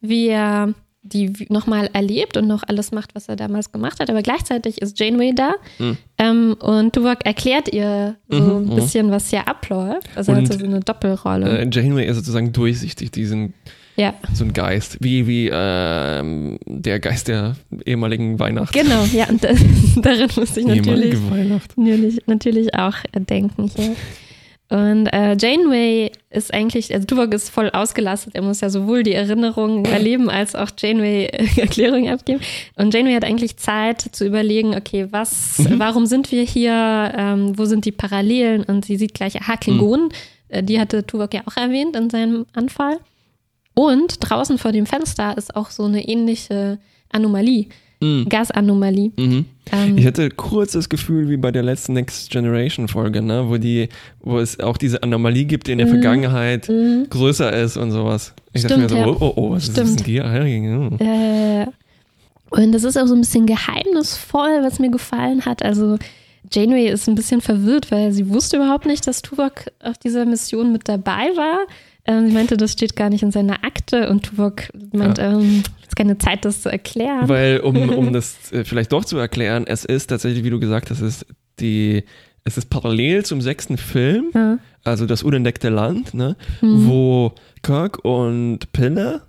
wie 0.00 0.28
er 0.28 0.74
die 1.02 1.32
nochmal 1.48 1.88
erlebt 1.94 2.36
und 2.36 2.46
noch 2.46 2.62
alles 2.66 2.92
macht, 2.92 3.14
was 3.14 3.28
er 3.28 3.36
damals 3.36 3.72
gemacht 3.72 4.00
hat. 4.00 4.10
Aber 4.10 4.20
gleichzeitig 4.20 4.82
ist 4.82 5.00
Janeway 5.00 5.34
da 5.34 5.54
mhm. 5.78 5.96
ähm, 6.18 6.56
und 6.60 6.94
Tuvok 6.94 7.24
erklärt 7.24 7.72
ihr 7.72 8.16
so 8.28 8.38
mhm, 8.38 8.50
ein 8.50 8.64
mhm. 8.66 8.74
bisschen, 8.74 9.10
was 9.10 9.30
hier 9.30 9.48
abläuft. 9.48 10.08
Also 10.14 10.32
und, 10.32 10.50
hat 10.50 10.58
so 10.58 10.64
eine 10.64 10.80
Doppelrolle. 10.80 11.60
Äh, 11.60 11.70
Janeway 11.72 12.06
ist 12.06 12.16
sozusagen 12.16 12.52
durchsichtig, 12.52 13.10
diesen 13.12 13.54
ja. 14.00 14.14
so 14.32 14.44
ein 14.44 14.52
Geist, 14.52 14.96
wie, 15.00 15.26
wie 15.26 15.50
ähm, 15.52 16.58
der 16.64 17.00
Geist 17.00 17.28
der 17.28 17.56
ehemaligen 17.84 18.38
Weihnacht. 18.38 18.72
Genau, 18.72 19.04
ja, 19.12 19.28
und 19.28 19.44
das, 19.44 19.58
darin 19.96 20.28
muss 20.34 20.56
ich 20.56 20.66
natürlich, 20.66 21.16
natürlich, 21.76 22.26
natürlich 22.26 22.74
auch 22.74 22.96
denken 23.14 23.70
hier. 23.76 23.94
Und 24.70 25.08
äh, 25.08 25.36
Janeway 25.36 26.12
ist 26.30 26.54
eigentlich, 26.54 26.94
also 26.94 27.04
Tuvok 27.04 27.34
ist 27.34 27.50
voll 27.50 27.70
ausgelastet. 27.70 28.36
Er 28.36 28.42
muss 28.42 28.60
ja 28.60 28.70
sowohl 28.70 29.02
die 29.02 29.14
Erinnerungen 29.14 29.84
erleben 29.84 30.30
als 30.30 30.54
auch 30.54 30.70
Janeway 30.78 31.26
Erklärungen 31.56 32.08
abgeben. 32.08 32.40
Und 32.76 32.94
Janeway 32.94 33.14
hat 33.14 33.24
eigentlich 33.24 33.56
Zeit 33.56 34.00
zu 34.00 34.24
überlegen, 34.24 34.76
okay, 34.76 35.08
was, 35.10 35.58
mhm. 35.58 35.80
warum 35.80 36.06
sind 36.06 36.30
wir 36.30 36.44
hier? 36.44 37.12
Ähm, 37.16 37.58
wo 37.58 37.64
sind 37.64 37.84
die 37.84 37.90
Parallelen? 37.90 38.62
Und 38.62 38.84
sie 38.84 38.96
sieht 38.96 39.12
gleich, 39.12 39.40
aha, 39.42 39.56
Klingonen. 39.56 40.06
Mhm. 40.06 40.12
Äh, 40.48 40.62
die 40.62 40.78
hatte 40.78 41.04
Tuvok 41.04 41.34
ja 41.34 41.40
auch 41.46 41.56
erwähnt 41.56 41.96
in 41.96 42.08
seinem 42.08 42.46
Anfall. 42.54 43.00
Und 43.74 44.16
draußen 44.20 44.58
vor 44.58 44.72
dem 44.72 44.86
Fenster 44.86 45.36
ist 45.36 45.56
auch 45.56 45.70
so 45.70 45.84
eine 45.84 46.06
ähnliche 46.06 46.78
Anomalie. 47.10 47.66
Mhm. 48.02 48.26
Gasanomalie. 48.28 49.12
Mhm. 49.18 49.44
Ähm, 49.72 49.98
ich 49.98 50.06
hatte 50.06 50.30
kurz 50.30 50.72
das 50.72 50.88
Gefühl 50.88 51.28
wie 51.28 51.36
bei 51.36 51.50
der 51.50 51.62
letzten 51.62 51.92
Next 51.92 52.30
Generation 52.30 52.88
Folge, 52.88 53.20
ne, 53.20 53.44
wo 53.46 53.58
die, 53.58 53.90
wo 54.20 54.38
es 54.38 54.58
auch 54.58 54.78
diese 54.78 55.02
Anomalie 55.02 55.44
gibt, 55.44 55.66
die 55.66 55.72
in 55.72 55.78
der 55.78 55.86
mhm. 55.86 55.92
Vergangenheit 55.92 56.68
mhm. 56.68 57.06
größer 57.10 57.52
ist 57.52 57.76
und 57.76 57.90
sowas. 57.90 58.32
Ich 58.52 58.62
Stimmt, 58.62 58.84
dachte 58.84 58.94
mir 58.94 59.04
so, 59.04 59.10
ja. 59.10 59.16
oh, 59.16 59.16
oh, 59.20 59.32
oh, 59.36 59.50
was 59.50 59.66
Stimmt. 59.66 59.90
ist 59.90 60.00
denn 60.00 60.06
hier? 60.06 60.24
Äh, 60.98 61.66
und 62.50 62.72
das 62.72 62.84
ist 62.84 62.96
auch 62.96 63.06
so 63.06 63.14
ein 63.14 63.20
bisschen 63.20 63.46
geheimnisvoll, 63.46 64.62
was 64.62 64.78
mir 64.78 64.90
gefallen 64.90 65.44
hat. 65.44 65.62
Also 65.62 65.98
Janeway 66.50 66.88
ist 66.88 67.06
ein 67.06 67.14
bisschen 67.14 67.42
verwirrt, 67.42 67.90
weil 67.92 68.12
sie 68.12 68.28
wusste 68.30 68.56
überhaupt 68.56 68.86
nicht, 68.86 69.06
dass 69.06 69.22
Tuvok 69.22 69.66
auf 69.80 69.98
dieser 69.98 70.24
Mission 70.24 70.72
mit 70.72 70.88
dabei 70.88 71.30
war. 71.36 71.58
Ähm, 72.06 72.28
sie 72.28 72.34
meinte, 72.34 72.56
das 72.56 72.72
steht 72.72 72.96
gar 72.96 73.10
nicht 73.10 73.22
in 73.22 73.30
seiner 73.30 73.64
Akte 73.64 74.08
und 74.08 74.24
Tuvok 74.24 74.64
meint, 74.92 75.18
ja. 75.18 75.32
ähm, 75.32 75.62
ist 75.86 75.96
keine 75.96 76.18
Zeit, 76.18 76.44
das 76.44 76.62
zu 76.62 76.70
erklären. 76.70 77.28
Weil, 77.28 77.60
um, 77.60 77.76
um 77.90 78.12
das 78.12 78.52
äh, 78.52 78.64
vielleicht 78.64 78.92
doch 78.92 79.04
zu 79.04 79.18
erklären, 79.18 79.64
es 79.66 79.84
ist 79.84 80.06
tatsächlich, 80.06 80.44
wie 80.44 80.50
du 80.50 80.60
gesagt 80.60 80.90
hast, 80.90 81.00
es 81.00 81.22
ist 81.22 81.26
die, 81.60 82.04
es 82.44 82.56
ist 82.56 82.70
parallel 82.70 83.24
zum 83.24 83.40
sechsten 83.40 83.76
Film, 83.76 84.30
ja. 84.34 84.58
also 84.84 85.06
das 85.06 85.22
unentdeckte 85.22 85.68
Land, 85.68 86.14
ne, 86.14 86.36
mhm. 86.62 86.88
wo 86.88 87.32
Kirk 87.62 88.04
und 88.04 88.72
Pille 88.72 89.22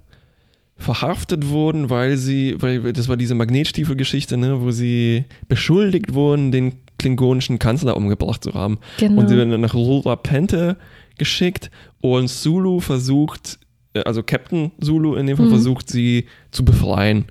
verhaftet 0.78 1.50
wurden, 1.50 1.90
weil 1.90 2.18
sie, 2.18 2.56
weil 2.60 2.94
das 2.94 3.08
war 3.08 3.18
diese 3.18 3.36
Magnetstiefelgeschichte, 3.36 4.38
ne, 4.38 4.62
wo 4.62 4.72
sie 4.72 5.26
beschuldigt 5.48 6.14
wurden, 6.14 6.52
den 6.52 6.74
klingonischen 6.98 7.60
Kanzler 7.60 7.98
umgebracht 7.98 8.44
zu 8.44 8.54
haben. 8.54 8.80
Genau. 8.98 9.22
Und 9.22 9.28
sie 9.28 9.38
werden 9.38 9.52
dann 9.52 9.62
nach 9.62 9.74
Rura 9.74 10.16
Pente 10.16 10.78
geschickt 11.22 11.70
und 12.02 12.28
Zulu 12.28 12.80
versucht, 12.80 13.60
äh, 13.94 14.02
also 14.02 14.24
Captain 14.24 14.72
Zulu 14.80 15.16
in 15.16 15.28
dem 15.28 15.38
Fall 15.38 15.46
mhm. 15.46 15.52
versucht, 15.52 15.88
sie 15.88 16.26
zu 16.50 16.66
befreien. 16.66 17.26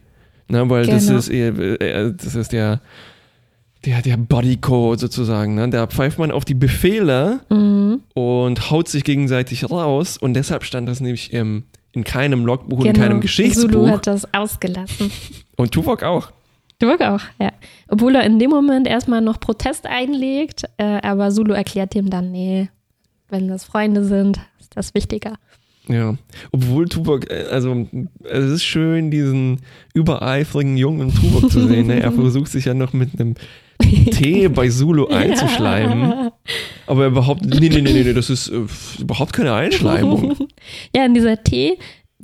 Ne, 0.49 0.69
weil 0.71 0.85
genau. 0.85 0.97
das 0.97 1.09
ist 1.09 1.29
äh, 1.29 2.13
das 2.17 2.37
ist 2.37 2.53
der, 2.53 2.81
der, 3.85 4.03
der 4.03 4.17
Bodycode 4.17 5.01
sozusagen. 5.01 5.57
Ne? 5.57 5.69
Da 5.71 5.87
pfeift 5.89 6.19
man 6.19 6.31
auf 6.31 6.45
die 6.45 6.55
Befehle 6.55 7.41
mhm. 7.51 8.03
und 8.15 8.71
haut 8.71 8.89
sich 8.89 9.05
gegenseitig 9.05 9.69
raus 9.71 10.19
und 10.19 10.35
deshalb 10.35 10.65
stand 10.65 10.89
das 10.89 11.01
nämlich 11.01 11.33
im, 11.33 11.65
in 11.93 12.05
keinem 12.05 12.45
Logbuch, 12.45 12.79
genau. 12.79 12.91
in 12.91 12.97
keinem 12.97 13.21
Geschichtsbuch. 13.21 13.71
Zulu 13.71 13.89
hat 13.89 14.07
das 14.07 14.33
ausgelassen. 14.33 15.11
Und 15.57 15.73
Tuvok 15.73 16.05
auch. 16.05 16.31
Tuvok 16.79 17.01
auch, 17.03 17.23
ja. 17.41 17.53
Obwohl 17.89 18.15
er 18.15 18.25
in 18.25 18.39
dem 18.39 18.51
Moment 18.51 18.87
erstmal 18.87 19.21
noch 19.21 19.39
Protest 19.39 19.87
einlegt, 19.87 20.65
äh, 20.79 21.01
aber 21.03 21.31
Zulu 21.31 21.53
erklärt 21.53 21.95
ihm 21.95 22.09
dann, 22.11 22.33
nee, 22.33 22.71
wenn 23.31 23.49
das 23.49 23.65
Freunde 23.65 24.05
sind, 24.05 24.39
ist 24.61 24.77
das 24.77 24.95
wichtiger. 24.95 25.35
Ja, 25.89 26.15
obwohl 26.53 26.89
Tuvok, 26.89 27.31
äh, 27.31 27.47
also 27.51 27.89
es 28.25 28.45
ist 28.45 28.65
schön, 28.65 29.11
diesen 29.11 29.61
übereifrigen 29.95 30.77
jungen 30.77 31.13
Tuvok 31.13 31.51
zu 31.51 31.67
sehen. 31.67 31.89
Ne? 31.89 32.01
Er 32.01 32.13
versucht 32.13 32.53
sich 32.53 32.67
ja 32.67 32.75
noch 32.75 32.93
mit 32.93 33.19
einem 33.19 33.35
Tee 33.81 34.49
bei 34.49 34.69
Zulu 34.69 35.07
einzuschleimen. 35.11 36.31
Aber 36.87 37.05
er 37.05 37.11
behauptet, 37.11 37.59
nee, 37.59 37.69
nee, 37.69 37.81
nee, 37.81 38.05
nee, 38.05 38.13
das 38.13 38.31
ist 38.31 38.49
äh, 38.49 38.67
überhaupt 39.01 39.33
keine 39.33 39.55
Einschleimung. 39.55 40.37
ja, 40.95 41.07
in 41.07 41.15
dieser 41.15 41.43
Tee, 41.43 41.79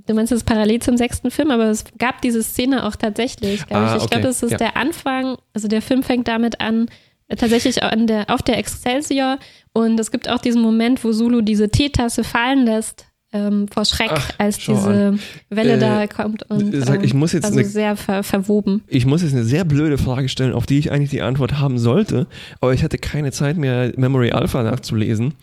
du 0.07 0.15
meinst 0.15 0.31
das 0.33 0.45
parallel 0.45 0.81
zum 0.81 0.97
sechsten 0.97 1.31
Film, 1.31 1.51
aber 1.51 1.65
es 1.71 1.85
gab 1.99 2.21
diese 2.23 2.43
Szene 2.43 2.87
auch 2.87 2.95
tatsächlich, 2.95 3.67
glaube 3.67 3.87
Ah, 3.87 3.97
ich. 3.97 4.03
Ich 4.05 4.11
glaube, 4.11 4.23
okay, 4.23 4.27
das 4.29 4.43
ist 4.43 4.53
ja. 4.53 4.59
der 4.59 4.77
Anfang, 4.77 5.39
also 5.55 5.67
der 5.67 5.83
Film 5.83 6.03
fängt 6.03 6.29
damit 6.29 6.61
an, 6.61 6.89
äh, 7.29 7.37
tatsächlich 7.37 7.83
an 7.83 8.07
der, 8.07 8.31
auf 8.31 8.43
der 8.43 8.59
Excelsior 8.59 9.39
und 9.77 9.99
es 10.01 10.11
gibt 10.11 10.29
auch 10.29 10.39
diesen 10.41 10.63
Moment, 10.63 11.03
wo 11.05 11.13
Zulu 11.13 11.41
diese 11.43 11.69
Teetasse 11.69 12.25
fallen 12.25 12.65
lässt. 12.65 13.07
Ähm, 13.33 13.67
vor 13.69 13.85
Schreck, 13.85 14.13
Ach, 14.13 14.31
als 14.39 14.57
diese 14.59 15.19
Welle 15.51 15.75
Äh, 15.75 15.79
da 15.79 16.07
kommt 16.07 16.49
und 16.49 16.73
sag, 16.85 17.03
ich 17.05 17.13
ähm, 17.13 17.19
muss 17.19 17.33
jetzt 17.33 17.45
also 17.45 17.59
eine- 17.59 17.69
sehr 17.69 17.97
ver 17.97 18.23
verwoben. 18.23 18.83
Ich 18.87 19.05
muss 19.05 19.23
jetzt 19.23 19.35
eine 19.35 19.45
sehr 19.45 19.65
blöde 19.65 19.99
Frage 19.99 20.29
stellen, 20.29 20.53
auf 20.53 20.65
die 20.65 20.79
ich 20.79 20.93
eigentlich 20.93 21.11
die 21.11 21.23
Antwort 21.23 21.59
haben 21.59 21.77
sollte, 21.79 22.29
aber 22.61 22.73
ich 22.73 22.85
hatte 22.85 22.99
keine 22.99 23.33
Zeit 23.33 23.57
mehr, 23.57 23.93
Memory 23.97 24.31
Alpha 24.31 24.63
nachzulesen. 24.63 25.35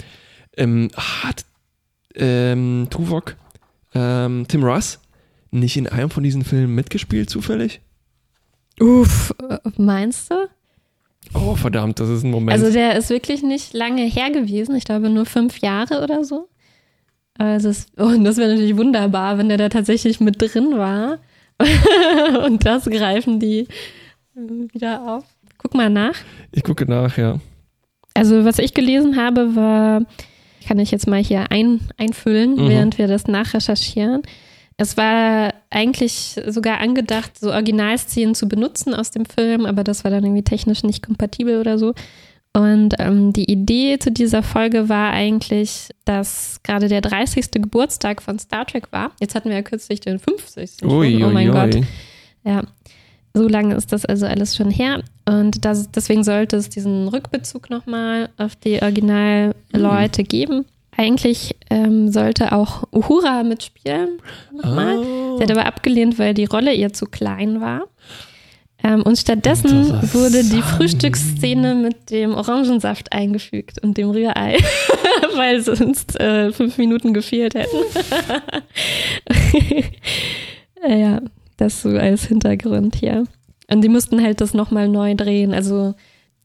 Ähm, 0.55 0.89
hat 0.95 1.45
ähm, 2.15 2.87
Tuvok 2.89 3.35
ähm, 3.93 4.45
Tim 4.47 4.63
Russ 4.63 4.99
nicht 5.51 5.75
in 5.77 5.87
einem 5.87 6.09
von 6.09 6.23
diesen 6.23 6.43
Filmen 6.45 6.73
mitgespielt, 6.73 7.29
zufällig? 7.29 7.81
Uff, 8.79 9.33
äh, 9.49 9.59
meinst 9.77 10.31
du? 10.31 10.42
Oh, 11.33 11.55
verdammt, 11.55 11.99
das 11.99 12.09
ist 12.09 12.23
ein 12.23 12.31
Moment. 12.31 12.51
Also 12.51 12.71
der 12.71 12.95
ist 12.95 13.09
wirklich 13.09 13.41
nicht 13.43 13.73
lange 13.73 14.03
her 14.03 14.29
gewesen. 14.31 14.75
Ich 14.75 14.83
glaube 14.85 15.09
nur 15.09 15.25
fünf 15.25 15.59
Jahre 15.59 16.03
oder 16.03 16.23
so. 16.23 16.47
Also 17.37 17.69
es, 17.69 17.87
und 17.97 18.23
das 18.23 18.37
wäre 18.37 18.51
natürlich 18.51 18.77
wunderbar, 18.77 19.37
wenn 19.37 19.49
der 19.49 19.57
da 19.57 19.69
tatsächlich 19.69 20.19
mit 20.19 20.39
drin 20.41 20.77
war. 20.77 21.17
und 22.45 22.65
das 22.65 22.85
greifen 22.85 23.39
die 23.39 23.61
äh, 24.35 24.73
wieder 24.73 25.01
auf. 25.15 25.23
Guck 25.57 25.73
mal 25.75 25.89
nach. 25.89 26.15
ich 26.51 26.63
gucke 26.63 26.85
nach, 26.85 27.17
ja. 27.17 27.39
Also 28.13 28.45
was 28.45 28.59
ich 28.59 28.73
gelesen 28.73 29.15
habe, 29.17 29.55
war, 29.55 30.01
kann 30.67 30.77
ich 30.77 30.91
jetzt 30.91 31.07
mal 31.07 31.23
hier 31.23 31.51
ein, 31.51 31.79
einfüllen, 31.97 32.55
Mhm. 32.55 32.69
während 32.69 32.97
wir 32.97 33.07
das 33.07 33.27
nachrecherchieren. 33.27 34.21
Es 34.77 34.97
war 34.97 35.53
eigentlich 35.69 36.39
sogar 36.47 36.79
angedacht, 36.79 37.37
so 37.39 37.51
Originalszenen 37.51 38.35
zu 38.35 38.47
benutzen 38.47 38.93
aus 38.93 39.11
dem 39.11 39.25
Film, 39.25 39.65
aber 39.65 39.83
das 39.83 40.03
war 40.03 40.11
dann 40.11 40.23
irgendwie 40.23 40.43
technisch 40.43 40.83
nicht 40.83 41.05
kompatibel 41.05 41.59
oder 41.59 41.77
so. 41.77 41.93
Und 42.55 42.93
ähm, 42.99 43.33
die 43.33 43.51
Idee 43.51 43.97
zu 43.97 44.11
dieser 44.11 44.43
Folge 44.43 44.87
war 44.87 45.11
eigentlich, 45.11 45.89
dass 46.05 46.59
gerade 46.63 46.87
der 46.87 47.01
30. 47.01 47.49
Geburtstag 47.53 48.21
von 48.21 48.37
Star 48.37 48.65
Trek 48.65 48.91
war. 48.91 49.11
Jetzt 49.19 49.33
hatten 49.33 49.49
wir 49.49 49.55
ja 49.55 49.63
kürzlich 49.63 50.01
den 50.01 50.19
50. 50.19 50.71
schon. 50.79 50.91
Ui, 50.91 51.23
oh 51.23 51.29
mein 51.29 51.49
ui, 51.49 51.53
Gott. 51.53 51.75
ui. 51.75 51.83
Ja, 52.43 52.61
so 53.33 53.47
lange 53.47 53.73
ist 53.73 53.91
das 53.91 54.05
also 54.05 54.27
alles 54.27 54.55
schon 54.55 54.69
her. 54.69 55.01
Und 55.25 55.65
das, 55.65 55.89
deswegen 55.91 56.23
sollte 56.23 56.57
es 56.57 56.69
diesen 56.69 57.07
Rückbezug 57.07 57.71
nochmal 57.71 58.29
auf 58.37 58.55
die 58.55 58.81
Originalleute 58.81 60.23
geben. 60.23 60.65
Eigentlich 60.95 61.55
ähm, 61.69 62.11
sollte 62.11 62.51
auch 62.51 62.83
Uhura 62.91 63.43
mitspielen. 63.43 64.19
Nochmal. 64.51 64.97
Ah. 64.97 65.37
Sie 65.37 65.43
hat 65.43 65.51
aber 65.51 65.65
abgelehnt, 65.65 66.19
weil 66.19 66.33
die 66.33 66.45
Rolle 66.45 66.73
ihr 66.73 66.93
zu 66.93 67.05
klein 67.05 67.61
war. 67.61 67.83
Ähm, 68.83 69.01
und 69.03 69.17
stattdessen 69.17 69.87
wurde 70.13 70.43
die 70.43 70.61
Frühstücksszene 70.61 71.75
mit 71.75 72.09
dem 72.09 72.35
Orangensaft 72.35 73.13
eingefügt 73.13 73.81
und 73.81 73.97
dem 73.97 74.09
Rührei, 74.09 74.57
weil 75.35 75.61
sonst 75.61 76.19
äh, 76.19 76.51
fünf 76.51 76.77
Minuten 76.77 77.13
gefehlt 77.13 77.55
hätten. 77.55 77.77
Ja, 80.87 81.21
das 81.57 81.81
so 81.81 81.89
als 81.89 82.25
Hintergrund 82.25 82.95
hier. 82.95 83.25
Und 83.71 83.81
die 83.81 83.89
mussten 83.89 84.21
halt 84.21 84.41
das 84.41 84.53
nochmal 84.53 84.89
neu 84.89 85.15
drehen. 85.15 85.53
Also 85.53 85.93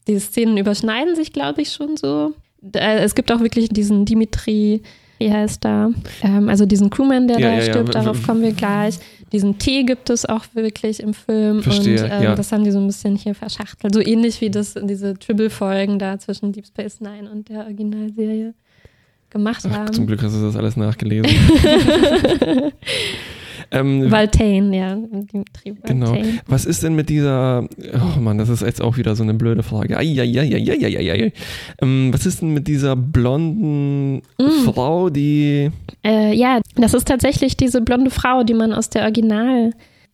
die 0.07 0.19
Szenen 0.19 0.57
überschneiden 0.57 1.15
sich, 1.15 1.33
glaube 1.33 1.61
ich, 1.61 1.73
schon 1.73 1.97
so. 1.97 2.33
Da- 2.61 2.95
Es 2.99 3.15
gibt 3.15 3.31
auch 3.31 3.39
wirklich 3.39 3.69
diesen 3.69 4.05
Dimitri, 4.05 4.81
wie 5.17 5.31
heißt 5.31 5.63
da? 5.63 5.89
Ähm, 6.21 6.49
also 6.49 6.65
diesen 6.65 6.89
Crewman, 6.89 7.27
der 7.27 7.39
Ja, 7.39 7.47
da 7.49 7.53
ja, 7.57 7.63
ja. 7.63 7.71
stirbt, 7.73 7.95
darauf 7.95 8.21
kommen 8.25 8.41
wir 8.41 8.53
gleich. 8.53 8.95
Diesen 9.31 9.57
Tee 9.59 9.83
gibt 9.83 10.09
es 10.09 10.25
auch 10.25 10.43
wirklich 10.53 11.01
im 11.01 11.13
Film. 11.13 11.61
Verstehe, 11.61 12.03
und 12.03 12.11
ähm, 12.11 12.23
ja. 12.23 12.35
das 12.35 12.51
haben 12.51 12.63
die 12.63 12.71
so 12.71 12.79
ein 12.79 12.87
bisschen 12.87 13.15
hier 13.15 13.35
verschachtelt. 13.35 13.93
So 13.93 14.01
ähnlich 14.01 14.41
wie 14.41 14.49
das 14.49 14.73
diese 14.81 15.13
Tribble-Folgen 15.13 15.99
da 15.99 16.17
zwischen 16.17 16.51
Deep 16.51 16.65
Space 16.65 16.99
Nine 16.99 17.29
und 17.31 17.47
der 17.49 17.59
Originalserie 17.65 18.53
gemacht 19.29 19.63
Ach, 19.69 19.71
haben. 19.77 19.93
zum 19.93 20.07
Glück 20.07 20.23
hast 20.23 20.35
du 20.35 20.41
das 20.45 20.55
alles 20.55 20.75
nachgelesen. 20.77 21.29
ähm, 23.71 24.09
Valtane, 24.11 24.77
ja. 24.77 24.97
Genau. 25.83 26.17
Was 26.47 26.65
ist 26.65 26.83
denn 26.83 26.95
mit 26.95 27.09
dieser, 27.09 27.67
oh 27.93 28.19
Mann, 28.19 28.37
das 28.37 28.49
ist 28.49 28.61
jetzt 28.61 28.81
auch 28.81 28.97
wieder 28.97 29.15
so 29.15 29.23
eine 29.23 29.33
blöde 29.33 29.63
Frage. 29.63 29.97
Eieieiei. 29.97 31.33
Ähm, 31.81 32.09
was 32.11 32.25
ist 32.25 32.41
denn 32.41 32.53
mit 32.53 32.67
dieser 32.67 32.95
blonden 32.95 34.21
Mm. 34.39 34.65
Frau, 34.65 35.09
die, 35.09 35.69
Äh, 36.03 36.33
ja, 36.33 36.61
das 36.75 36.93
ist 36.93 37.07
tatsächlich 37.07 37.57
diese 37.57 37.81
blonde 37.81 38.09
Frau, 38.09 38.43
die 38.43 38.53
man 38.53 38.73
aus 38.73 38.89
der 38.89 39.03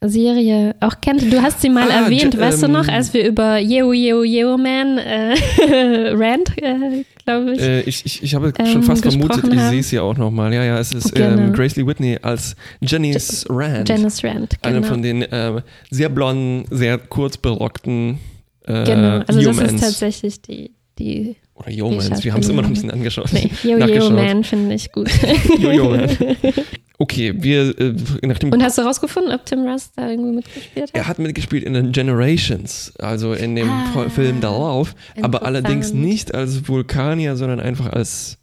Originalserie 0.01 0.75
auch 0.81 1.01
kennt. 1.01 1.21
Du 1.31 1.41
hast 1.41 1.61
sie 1.61 1.69
mal 1.69 1.89
Ah, 1.89 2.03
erwähnt, 2.05 2.37
weißt 2.37 2.61
du 2.63 2.67
ähm, 2.67 2.71
noch, 2.73 2.87
als 2.87 3.13
wir 3.13 3.25
über 3.27 3.57
Yeo 3.57 3.91
Yeo 3.93 4.23
Yeo 4.23 4.57
Man 4.57 4.97
äh, 4.97 5.35
Rand, 6.13 6.49
äh, 6.61 7.03
glaube 7.25 7.53
ich. 7.53 7.59
äh, 7.61 7.81
ich, 7.81 8.05
ich, 8.05 8.23
ich 8.23 8.35
habe 8.35 8.53
Ähm, 8.57 8.65
schon 8.67 8.83
fast 8.83 9.01
vermutet, 9.03 9.31
gesprochen 9.31 9.53
ich 9.53 9.59
haben. 9.59 9.69
sehe 9.71 9.79
es 9.79 9.91
ja 9.91 10.01
auch 10.01 10.17
nochmal. 10.17 10.53
Ja, 10.53 10.63
ja, 10.63 10.79
es 10.79 10.91
ist 10.93 11.13
Genau. 11.13 11.41
ähm, 11.41 11.53
Grace 11.53 11.75
Lee 11.75 11.85
Whitney 11.87 12.17
als 12.21 12.55
Janice 12.81 13.45
Rand. 13.49 13.89
Janice 13.89 14.23
Rand, 14.23 14.55
Eine 14.61 14.75
genau. 14.77 14.87
von 14.87 15.01
den 15.01 15.25
ähm, 15.31 15.61
sehr 15.89 16.09
blonden, 16.09 16.65
sehr 16.69 16.97
kurz 16.97 17.37
berockten 17.37 18.19
äh, 18.67 18.83
genau, 18.83 19.19
also 19.19 19.23
das 19.27 19.35
ist 19.37 19.41
Yeomans. 19.43 19.81
tatsächlich 19.81 20.41
die, 20.41 20.71
die 20.97 21.35
Oder 21.53 21.69
Yeomans, 21.69 22.23
wir 22.23 22.33
haben 22.33 22.41
es 22.41 22.49
immer 22.49 22.63
noch 22.63 22.69
ein 22.69 22.73
bisschen 22.73 22.89
angeschaut. 22.91 23.31
nee, 23.31 23.49
Yeo 23.63 23.77
Yeo 23.77 23.87
nachgeschaut. 23.87 24.13
Man 24.13 24.43
finde 24.43 24.75
ich 24.75 24.91
gut. 24.91 25.07
Yo-Yo 25.59 25.89
Man. 25.91 26.09
Okay, 26.97 27.33
wir, 27.37 27.77
äh, 27.79 27.93
nachdem 28.23 28.51
Und 28.51 28.63
hast 28.63 28.77
du 28.77 28.81
rausgefunden, 28.83 29.33
ob 29.33 29.45
Tim 29.45 29.67
Russ 29.67 29.91
da 29.95 30.09
irgendwie 30.09 30.35
mitgespielt 30.37 30.87
hat? 30.87 30.95
Er 30.95 31.07
hat 31.07 31.19
mitgespielt 31.19 31.63
in 31.63 31.73
den 31.73 31.91
Generations, 31.91 32.93
also 32.99 33.33
in 33.33 33.55
dem 33.55 33.69
Ah, 33.69 34.09
Film 34.09 34.39
darauf, 34.41 34.95
aber 35.21 35.43
allerdings 35.45 35.93
nicht 35.93 36.33
als 36.33 36.67
Vulkanier, 36.69 37.35
sondern 37.35 37.59
einfach 37.59 37.91
als, 37.91 38.37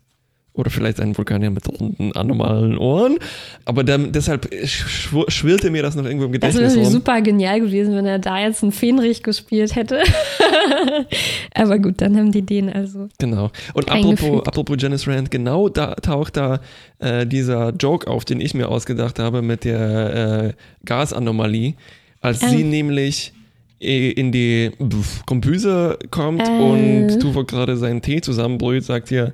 oder 0.54 0.70
vielleicht 0.70 1.00
ein 1.00 1.16
Vulkanier 1.16 1.50
mit 1.50 1.66
runden, 1.68 2.12
anomalen 2.14 2.76
Ohren. 2.76 3.16
Aber 3.64 3.84
dann, 3.84 4.12
deshalb 4.12 4.48
schw 4.66 5.22
schwirrte 5.28 5.70
mir 5.70 5.82
das 5.82 5.94
noch 5.96 6.04
irgendwo 6.04 6.26
im 6.26 6.32
Das 6.32 6.40
wäre 6.40 6.52
Gedächtnis 6.52 6.68
natürlich 6.72 6.86
rum. 6.88 6.92
super 6.92 7.22
genial 7.22 7.60
gewesen, 7.60 7.94
wenn 7.94 8.04
er 8.04 8.18
da 8.18 8.38
jetzt 8.38 8.62
einen 8.62 8.72
Fenrich 8.72 9.22
gespielt 9.22 9.74
hätte. 9.74 10.02
Aber 11.54 11.78
gut, 11.78 12.00
dann 12.00 12.16
haben 12.16 12.32
die 12.32 12.42
den 12.42 12.70
also. 12.70 13.08
Genau. 13.18 13.50
Und 13.74 13.90
apropos, 13.90 14.46
apropos 14.46 14.76
Janice 14.78 15.06
Rand, 15.08 15.30
genau 15.30 15.68
da 15.68 15.94
taucht 15.94 16.36
da 16.36 16.60
äh, 16.98 17.26
dieser 17.26 17.70
Joke 17.70 18.06
auf, 18.08 18.24
den 18.24 18.40
ich 18.40 18.54
mir 18.54 18.68
ausgedacht 18.68 19.18
habe 19.18 19.42
mit 19.42 19.64
der 19.64 20.44
äh, 20.48 20.52
Gasanomalie, 20.84 21.74
als 22.20 22.42
Ah. 22.42 22.48
sie 22.48 22.64
nämlich 22.64 23.32
äh, 23.80 24.10
in 24.10 24.32
die 24.32 24.70
pf, 24.82 25.24
Kombüse 25.26 25.98
kommt 26.10 26.42
Äh. 26.46 26.50
und 26.50 27.20
Tuvok 27.20 27.48
gerade 27.48 27.76
seinen 27.76 28.02
Tee 28.02 28.20
zusammenbrüht, 28.20 28.84
sagt 28.84 29.10
ihr, 29.10 29.32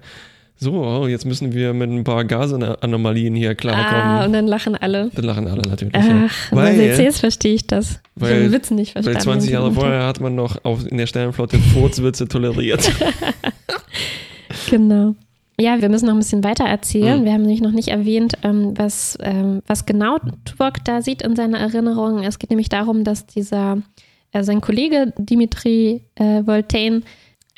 so, 0.61 0.73
oh, 0.73 1.07
jetzt 1.07 1.25
müssen 1.25 1.53
wir 1.53 1.73
mit 1.73 1.89
ein 1.91 2.03
paar 2.05 2.25
Gasanomalien 2.25 3.35
hier 3.35 3.51
Ah, 3.51 3.55
klarkommen. 3.55 4.27
und 4.27 4.33
dann 4.33 4.47
lachen 4.47 4.75
alle. 4.77 5.11
Dann 5.15 5.25
lachen 5.25 5.47
alle 5.47 5.63
natürlich. 5.63 5.95
ja. 5.95 6.27
Ach, 6.29 6.53
weil 6.53 6.79
weil, 6.79 6.99
jetzt 7.01 7.21
verstehe 7.21 7.55
ich 7.55 7.67
das. 7.67 7.93
ich 8.17 8.23
weil- 8.23 8.31
habe 8.33 8.43
den 8.43 8.53
Witz 8.53 8.71
nicht 8.73 8.95
weil 8.97 9.03
verstanden. 9.05 9.41
20 9.41 9.51
Jahre 9.53 9.73
vorher 9.73 10.07
hat 10.07 10.21
man 10.21 10.35
noch 10.35 10.65
auf, 10.65 10.87
in 10.87 10.99
der 10.99 11.07
Sternenflotte 11.07 11.59
Furzwitze 11.59 12.27
toleriert. 12.29 12.91
Genau. 14.71 15.15
Ja, 15.61 15.81
wir 15.81 15.89
müssen 15.89 16.07
noch 16.07 16.13
ein 16.15 16.19
bisschen 16.21 16.45
weiter 16.45 16.65
erzählen. 16.65 17.21
Mhm. 17.21 17.25
Wir 17.25 17.33
haben 17.33 17.41
nämlich 17.43 17.61
noch 17.61 17.73
nicht 17.73 17.89
erwähnt, 17.89 18.35
ähm, 18.45 18.75
was, 18.77 19.19
ähm, 19.21 19.61
was 19.67 19.87
genau 19.87 20.19
Tuvok 20.45 20.85
da 20.85 21.03
sieht 21.03 21.23
in 21.23 21.35
seiner 21.37 21.59
Erinnerung. 21.59 22.23
Es 22.23 22.39
geht 22.39 22.51
nämlich 22.51 22.69
darum, 22.69 23.03
dass 23.03 23.27
dieser, 23.27 23.79
äh, 24.33 24.43
sein 24.45 24.61
Kollege 24.61 25.13
Dimitri 25.19 26.03
äh, 26.15 26.43
Voltaine 26.47 27.03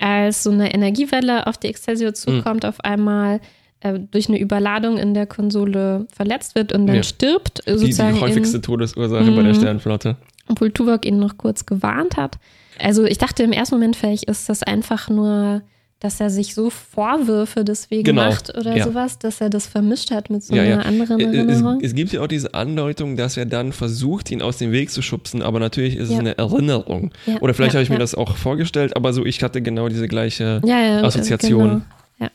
als 0.01 0.43
so 0.43 0.51
eine 0.51 0.73
Energiewelle 0.75 1.47
auf 1.47 1.59
die 1.59 1.69
Excelsior 1.69 2.15
zukommt, 2.15 2.65
auf 2.65 2.81
einmal 2.81 3.41
äh, 3.81 3.99
durch 4.11 4.29
eine 4.29 4.39
Überladung 4.39 4.99
in 4.99 5.15
der 5.15 5.27
Konsole 5.27 6.07
verletzt 6.15 6.55
wird 6.55 6.73
und 6.73 6.87
dann 6.87 6.97
Ja. 6.97 7.03
stirbt. 7.03 7.61
äh, 7.67 7.73
Die, 7.73 7.79
Sozusagen 7.79 8.15
die 8.17 8.21
häufigste 8.21 8.57
in, 8.57 8.63
Todesursache 8.63 9.31
bei 9.33 9.43
der 9.43 9.53
Mhm. 9.53 9.59
Sternenflotte. 9.59 10.17
obwohl 10.49 10.71
Tuvok 10.71 11.07
ihn 11.07 11.19
noch 11.19 11.39
kurz 11.39 11.65
gewarnt 11.65 12.17
hat. 12.17 12.39
Also 12.79 13.05
ich 13.05 13.19
dachte 13.19 13.43
im 13.43 13.53
ersten 13.53 13.75
Moment, 13.77 13.95
vielleicht 13.97 14.25
ist 14.25 14.49
das 14.49 14.63
einfach 14.63 15.09
nur, 15.09 15.63
dass 16.01 16.19
er 16.19 16.31
sich 16.31 16.55
so 16.55 16.71
Vorwürfe 16.71 17.63
deswegen 17.65 18.05
Genau, 18.05 18.25
macht 18.25 18.57
oder 18.57 18.75
ja. 18.77 18.85
sowas, 18.85 19.19
dass 19.19 19.41
er 19.41 19.51
das 19.51 19.67
vermischt 19.67 20.11
hat 20.11 20.31
mit 20.31 20.43
so 20.43 20.55
Ja, 20.55 20.63
einer 20.63 20.71
ja. 20.71 20.79
anderen 20.81 21.21
Äh, 21.21 21.25
Es, 21.27 21.35
Erinnerung. 21.37 21.81
es 21.83 21.95
gibt 21.95 22.13
ja 22.13 22.23
auch 22.23 22.27
diese 22.27 22.55
Andeutung, 22.55 23.17
dass 23.17 23.37
er 23.37 23.45
dann 23.47 23.73
versucht, 23.73 24.31
ihn 24.31 24.41
aus 24.43 24.57
dem 24.59 24.73
Weg 24.73 24.91
zu 24.91 25.03
schubsen, 25.03 25.43
aber 25.43 25.61
natürlich 25.61 25.97
ist 25.97 26.11
es 26.11 26.19
eine 26.19 26.37
Erinnerung. 26.39 27.13
Oder 27.41 27.55
vielleicht 27.55 27.75
habe 27.75 27.83
ich 27.85 27.91
mir 27.91 27.99
das 27.99 28.15
auch 28.15 28.37
vorgestellt, 28.37 28.97
aber 28.97 29.13
so, 29.13 29.25
ich 29.27 29.43
hatte 29.43 29.61
genau 29.63 29.89
diese 29.89 30.09
gleiche. 30.09 30.61
ja, 30.65 30.81
ja, 30.81 31.03
Assoziation. 31.03 31.69
Genau. 31.69 31.83
Ja. 32.19 32.31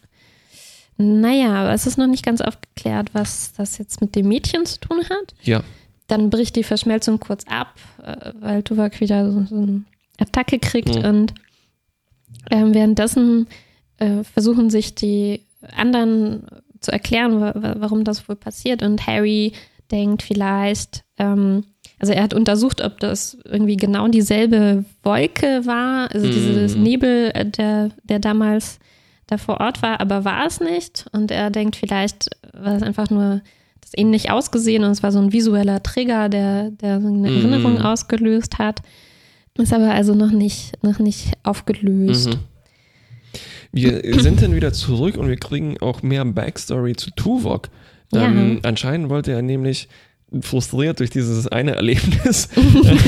Naja, 0.98 1.54
aber 1.56 1.74
es 1.74 1.88
ist 1.88 1.98
noch 1.98 2.08
nicht 2.08 2.24
ganz 2.26 2.42
aufgeklärt, 2.42 3.10
was 3.14 3.52
das 3.58 3.78
jetzt 3.78 4.00
mit 4.00 4.16
dem 4.16 4.28
Mädchen 4.28 4.66
zu 4.66 4.80
tun 4.80 5.00
hat. 5.10 5.34
Ja. 5.44 5.62
Dann 6.08 6.30
bricht 6.30 6.56
die 6.56 6.64
Verschmelzung 6.64 7.20
kurz 7.20 7.44
ab, 7.50 7.74
äh, 8.04 8.32
weil 8.40 8.64
Tuvok 8.64 9.00
wieder 9.02 9.30
so, 9.32 9.44
so 9.50 9.56
eine 9.56 9.84
Attacke 10.20 10.60
kriegt 10.60 10.96
Mhm. 10.96 11.04
und 11.06 11.34
ähm, 12.52 12.74
währenddessen 12.74 13.48
äh, 13.98 14.24
versuchen 14.24 14.70
sich 14.70 14.96
die 14.96 15.42
anderen 15.76 16.48
zu 16.80 16.92
erklären, 16.92 17.40
wa 17.42 17.54
wa 17.56 17.76
warum 17.80 18.04
das 18.04 18.28
wohl 18.30 18.36
passiert. 18.36 18.84
Und 18.84 19.08
Harry 19.08 19.54
denkt 19.92 20.24
vielleicht, 20.24 21.04
ähm, 21.18 21.64
also 22.00 22.12
er 22.14 22.24
hat 22.24 22.34
untersucht, 22.34 22.82
ob 22.82 23.00
das 23.00 23.38
irgendwie 23.46 23.78
genau 23.78 24.08
dieselbe 24.08 24.84
Wolke 25.04 25.66
war, 25.66 26.12
also 26.14 26.28
dieses 26.28 26.76
Mhm. 26.76 26.84
Nebel, 26.84 27.32
äh, 27.34 27.46
der, 27.46 27.90
der 28.04 28.20
damals 28.20 28.80
da 29.28 29.38
vor 29.38 29.60
Ort 29.60 29.82
war, 29.82 30.02
aber 30.02 30.26
war 30.26 30.46
es 30.46 30.60
nicht. 30.60 31.06
Und 31.12 31.32
er 31.32 31.50
denkt, 31.50 31.76
vielleicht 31.78 32.30
war 32.54 32.76
es 32.76 32.84
einfach 32.84 33.10
nur 33.10 33.42
das 33.82 33.92
ähnlich 33.96 34.30
ausgesehen 34.30 34.84
und 34.84 34.92
es 34.92 35.02
war 35.04 35.12
so 35.12 35.20
ein 35.20 35.32
visueller 35.32 35.82
Trigger, 35.82 36.30
der, 36.30 36.72
der 36.72 37.02
so 37.02 37.08
eine 37.08 37.18
Mhm. 37.32 37.38
Erinnerung 37.38 37.82
ausgelöst 37.82 38.60
hat. 38.60 38.82
Ist 39.58 39.74
aber 39.74 39.92
also 39.94 40.14
noch 40.14 40.32
nicht, 40.32 40.84
noch 40.84 41.00
nicht 41.00 41.34
aufgelöst. 41.44 42.30
Mhm. 42.30 42.40
Wir 43.72 44.22
sind 44.22 44.42
dann 44.42 44.56
wieder 44.56 44.72
zurück 44.72 45.18
und 45.18 45.28
wir 45.28 45.38
kriegen 45.38 45.78
auch 45.82 46.02
mehr 46.02 46.24
Backstory 46.24 46.96
zu 46.96 47.12
Tuvok. 47.12 47.70
Ja. 48.14 48.26
Ähm, 48.26 48.60
anscheinend 48.64 49.10
wollte 49.10 49.34
er 49.34 49.42
nämlich 49.42 49.90
frustriert 50.42 51.00
durch 51.00 51.10
dieses 51.10 51.48
eine 51.48 51.76
Erlebnis 51.76 52.50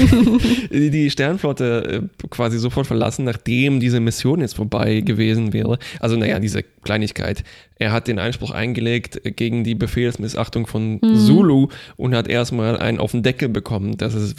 die 0.72 1.10
Sternflotte 1.10 2.10
äh, 2.24 2.28
quasi 2.30 2.60
sofort 2.60 2.88
verlassen, 2.88 3.26
nachdem 3.26 3.80
diese 3.80 4.00
Mission 4.00 4.42
jetzt 4.42 4.56
vorbei 4.56 5.02
gewesen 5.02 5.54
wäre. 5.54 5.80
Also 6.00 6.16
naja, 6.16 6.40
diese 6.40 6.64
Kleinigkeit. 6.64 7.44
Er 7.80 7.92
hat 7.92 8.08
den 8.08 8.18
Einspruch 8.18 8.52
eingelegt 8.52 9.22
gegen 9.36 9.64
die 9.64 9.76
Befehlsmissachtung 9.76 10.66
von 10.66 11.00
Zulu 11.16 11.68
und 11.96 12.16
hat 12.16 12.28
erstmal 12.28 12.78
einen 12.78 13.00
auf 13.00 13.12
den 13.12 13.22
Deckel 13.24 13.50
bekommen, 13.50 13.98
dass 13.98 14.16
es 14.16 14.36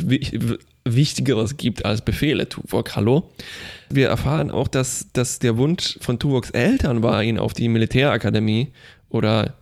Wichtigeres 0.85 1.57
gibt 1.57 1.85
als 1.85 2.03
Befehle. 2.03 2.49
Tuvok, 2.49 2.97
hallo? 2.97 3.31
Wir 3.91 4.09
erfahren 4.09 4.51
auch, 4.51 4.69
dass, 4.69 5.09
dass 5.13 5.39
der 5.39 5.57
Wunsch 5.57 5.99
von 6.01 6.19
Tuvoks 6.19 6.51
Eltern 6.51 7.03
war, 7.03 7.23
ihn 7.23 7.39
auf 7.39 7.53
die 7.53 7.69
Militärakademie 7.69 8.69
oder 9.09 9.55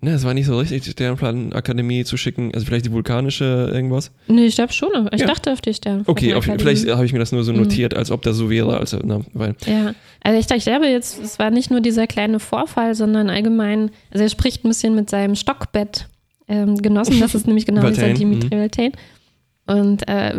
Ne, 0.00 0.10
es 0.10 0.24
war 0.24 0.34
nicht 0.34 0.46
so 0.46 0.58
richtig, 0.58 0.82
die 0.82 0.90
Sternplanakademie 0.90 2.04
zu 2.04 2.16
schicken. 2.18 2.50
Also 2.52 2.66
vielleicht 2.66 2.84
die 2.84 2.92
vulkanische 2.92 3.70
irgendwas. 3.72 4.10
Nee, 4.28 4.46
ich 4.46 4.54
glaube 4.56 4.72
schon. 4.72 4.90
Ich 5.12 5.20
Ja. 5.22 5.26
dachte 5.26 5.50
auf 5.52 5.62
die 5.62 5.72
Sterne. 5.72 6.02
Okay, 6.06 6.34
auf, 6.34 6.44
vielleicht 6.44 6.86
habe 6.90 7.06
ich 7.06 7.12
mir 7.14 7.18
das 7.20 7.32
nur 7.32 7.42
so 7.42 7.52
Mhm. 7.52 7.60
notiert, 7.60 7.94
als 7.94 8.10
ob 8.10 8.20
das 8.22 8.36
so 8.36 8.50
wäre. 8.50 8.78
Also, 8.78 8.98
na, 9.02 9.20
weil, 9.32 9.54
Ja, 9.66 9.94
also 10.22 10.38
ich, 10.38 10.50
ich 10.56 10.64
glaube 10.64 10.86
jetzt, 10.88 11.22
es 11.22 11.38
war 11.38 11.50
nicht 11.50 11.70
nur 11.70 11.80
dieser 11.80 12.06
kleine 12.06 12.38
Vorfall, 12.38 12.94
sondern 12.94 13.30
allgemein, 13.30 13.90
also 14.10 14.24
er 14.24 14.28
spricht 14.28 14.64
ein 14.64 14.68
bisschen 14.68 14.94
mit 14.94 15.08
seinem 15.08 15.36
Stockbett 15.36 16.06
ähm, 16.48 16.76
Genossen, 16.76 17.20
das 17.20 17.34
ist 17.34 17.46
nämlich 17.46 17.64
genau 17.64 17.80
dieser 17.88 18.02
Valtain, 18.02 18.16
Dimitri 18.18 18.54
mhm. 18.54 18.60
Valtain. 18.60 18.92
Und 19.66 20.06
äh, 20.06 20.34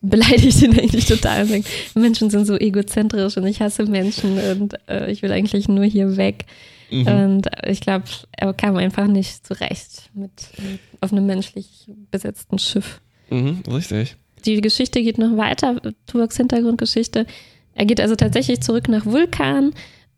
beleidigt 0.00 0.62
ihn 0.62 0.78
eigentlich 0.78 1.04
total. 1.04 1.42
und 1.42 1.48
sagt, 1.48 1.64
Menschen 1.94 2.30
sind 2.30 2.46
so 2.46 2.56
egozentrisch 2.56 3.36
und 3.36 3.46
ich 3.46 3.60
hasse 3.60 3.84
Menschen 3.84 4.38
und 4.38 4.74
äh, 4.88 5.10
ich 5.12 5.20
will 5.20 5.30
eigentlich 5.32 5.68
nur 5.68 5.84
hier 5.84 6.16
weg. 6.16 6.46
Mhm. 6.90 7.06
Und 7.06 7.48
ich 7.66 7.80
glaube, 7.80 8.04
er 8.32 8.52
kam 8.54 8.76
einfach 8.76 9.06
nicht 9.06 9.46
zurecht 9.46 10.10
mit, 10.14 10.30
mit 10.58 10.80
auf 11.00 11.12
einem 11.12 11.26
menschlich 11.26 11.86
besetzten 12.10 12.58
Schiff. 12.58 13.00
mhm, 13.30 13.62
richtig. 13.70 14.16
Die 14.46 14.60
Geschichte 14.60 15.02
geht 15.02 15.18
noch 15.18 15.36
weiter, 15.36 15.76
Tuvoks 16.06 16.36
Hintergrundgeschichte. 16.38 17.26
Er 17.74 17.84
geht 17.84 18.00
also 18.00 18.16
tatsächlich 18.16 18.60
zurück 18.62 18.88
nach 18.88 19.04
Vulkan 19.04 19.72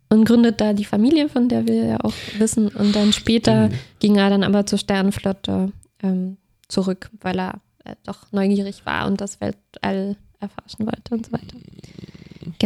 und 0.09 0.25
gründet 0.25 0.61
da 0.61 0.73
die 0.73 0.85
Familie, 0.85 1.29
von 1.29 1.49
der 1.49 1.67
wir 1.67 1.85
ja 1.85 1.97
auch 2.03 2.15
wissen. 2.39 2.69
Und 2.69 2.95
dann 2.95 3.13
später 3.13 3.69
Mhm. 3.69 3.75
ging 3.99 4.17
er 4.17 4.31
dann 4.31 4.45
aber 4.45 4.65
zur 4.67 4.79
Sternenflotte 4.79 5.73
ähm, 6.03 6.37
zurück, 6.69 7.11
weil 7.21 7.39
er 7.41 7.61
äh, 7.85 7.97
doch 8.07 8.31
neugierig 8.31 8.87
war 8.87 9.07
und 9.09 9.21
das 9.21 9.41
Weltall 9.41 10.17
erforschen 10.39 10.87
wollte 10.87 11.15
und 11.15 11.27
so 11.27 11.33
weiter. 11.33 11.57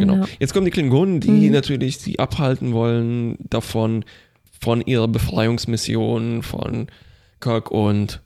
Genau. 0.01 0.15
Genau. 0.15 0.27
Jetzt 0.39 0.53
kommen 0.55 0.65
die 0.65 0.71
Klingonen, 0.71 1.21
die 1.21 1.31
Mhm. 1.31 1.53
natürlich 1.53 1.99
sie 1.99 2.19
abhalten 2.19 2.73
wollen 2.73 3.37
davon, 3.51 4.05
von 4.61 4.81
ihrer 4.81 5.09
Befreiungsmission 5.09 6.43
von 6.43 6.87
Kirk 7.41 7.71
und 7.71 8.23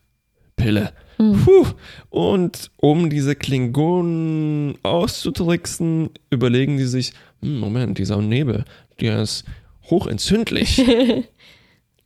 Pille. 0.57 0.93
Mhm. 1.19 1.43
Puh. 1.45 1.67
Und 2.09 2.71
um 2.77 3.11
diese 3.11 3.35
Klingonen 3.35 4.77
auszutricksen, 4.83 6.11
überlegen 6.31 6.77
die 6.77 6.85
sich, 6.85 7.13
hm, 7.43 7.59
Moment, 7.59 7.99
dieser 7.99 8.19
Nebel, 8.23 8.65
der 9.01 9.23
ist 9.23 9.45
hochentzündlich. 9.91 10.79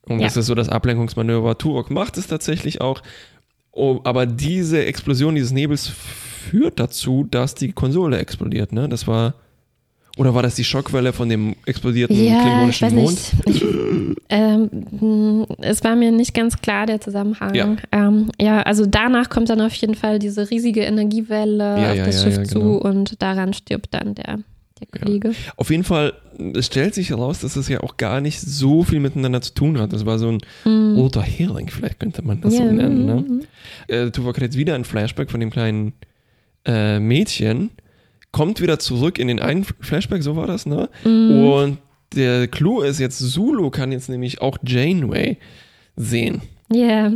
Und 0.07 0.21
das 0.21 0.35
Ja. 0.35 0.41
ist 0.41 0.47
so 0.49 0.55
das 0.55 0.69
Ablenkungsmanöver. 0.69 1.57
Turok 1.57 1.91
macht 1.91 2.19
es 2.19 2.27
tatsächlich 2.27 2.81
auch. 2.83 3.03
Oh, 3.73 4.01
aber 4.05 4.27
diese 4.27 4.85
Explosion 4.85 5.35
dieses 5.35 5.51
Nebels 5.53 5.87
führt 5.89 6.79
dazu, 6.79 7.27
dass 7.31 7.55
die 7.55 7.73
Konsole 7.73 8.19
explodiert. 8.19 8.73
Ne? 8.73 8.89
Das 8.89 9.07
war. 9.07 9.35
Oder 10.17 10.35
war 10.35 10.43
das 10.43 10.55
die 10.55 10.65
Schockwelle 10.65 11.13
von 11.13 11.29
dem 11.29 11.57
explodierten 11.67 12.17
Ja, 12.17 12.37
ich 12.37 12.43
klingonischen 12.43 12.87
weiß 12.87 12.93
Mond? 12.95 13.47
nicht. 13.47 13.63
Ich, 13.63 13.65
ähm, 14.29 14.71
mh, 15.01 15.47
es 15.61 15.83
war 15.83 15.97
mir 15.97 16.13
nicht 16.13 16.35
ganz 16.35 16.57
klar, 16.61 16.87
der 16.87 17.01
Zusammenhang. 17.01 17.55
Ja. 17.55 17.77
Ähm, 17.91 18.31
ja, 18.41 18.63
also 18.63 18.87
danach 18.87 19.29
kommt 19.29 19.51
dann 19.51 19.61
auf 19.61 19.75
jeden 19.75 19.95
Fall 19.97 20.21
diese 20.21 20.49
riesige 20.51 20.83
Energiewelle 20.83 21.81
Ja, 21.81 21.91
auf 21.91 21.97
ja, 21.97 22.07
das 22.07 22.23
Schiff 22.23 22.37
ja, 22.37 22.45
zu 22.45 22.61
genau. 22.61 22.77
und 22.77 23.21
daran 23.23 23.55
stirbt 23.55 23.93
dann 23.93 24.15
der, 24.15 24.39
der 24.81 25.01
Kollege. 25.01 25.33
Auf 25.57 25.71
jeden 25.71 25.85
Fall, 25.85 26.13
es 26.55 26.67
stellt 26.67 26.95
sich 26.95 27.11
heraus, 27.11 27.41
dass 27.41 27.57
es 27.57 27.69
ja 27.69 27.81
auch 27.81 27.97
gar 27.97 28.21
nicht 28.21 28.41
so 28.41 28.85
viel 28.85 29.01
miteinander 29.01 29.41
zu 29.41 29.53
tun 29.53 29.81
hat. 29.81 29.93
Das 29.93 30.07
war 30.07 30.21
so 30.21 30.31
ein 30.31 30.39
roter 30.95 31.23
Hering, 31.23 31.69
vielleicht 31.69 31.99
könnte 31.99 32.23
man 32.23 32.41
das. 32.41 32.55
Ja, 32.55 32.67
so 32.67 32.73
nennen. 32.73 33.05
Ne? 33.05 33.15
mhm. 33.17 33.41
Äh, 33.89 34.11
jetzt 34.41 34.57
wieder 34.57 34.77
ein 34.77 34.85
Flashback 34.85 35.31
von 35.31 35.41
dem 35.41 35.51
kleinen 35.51 35.93
äh, 36.65 37.01
Mädchen, 37.01 37.71
kommt 38.35 38.61
wieder 38.61 38.79
zurück 38.81 39.21
in 39.21 39.29
den 39.29 39.39
einen 39.39 39.63
Flashback, 39.63 40.25
so 40.25 40.35
war 40.35 40.49
das, 40.49 40.67
ne? 40.67 40.89
Mhm. 41.05 41.49
Und 41.49 41.79
der 42.17 42.49
Clou 42.49 42.81
ist 42.81 42.99
jetzt, 42.99 43.21
Zulu 43.21 43.71
kann 43.71 43.93
jetzt 43.93 44.09
nämlich 44.09 44.43
auch 44.43 44.59
Janeway 44.67 45.37
sehen. 45.95 46.43
Ja, 46.73 47.13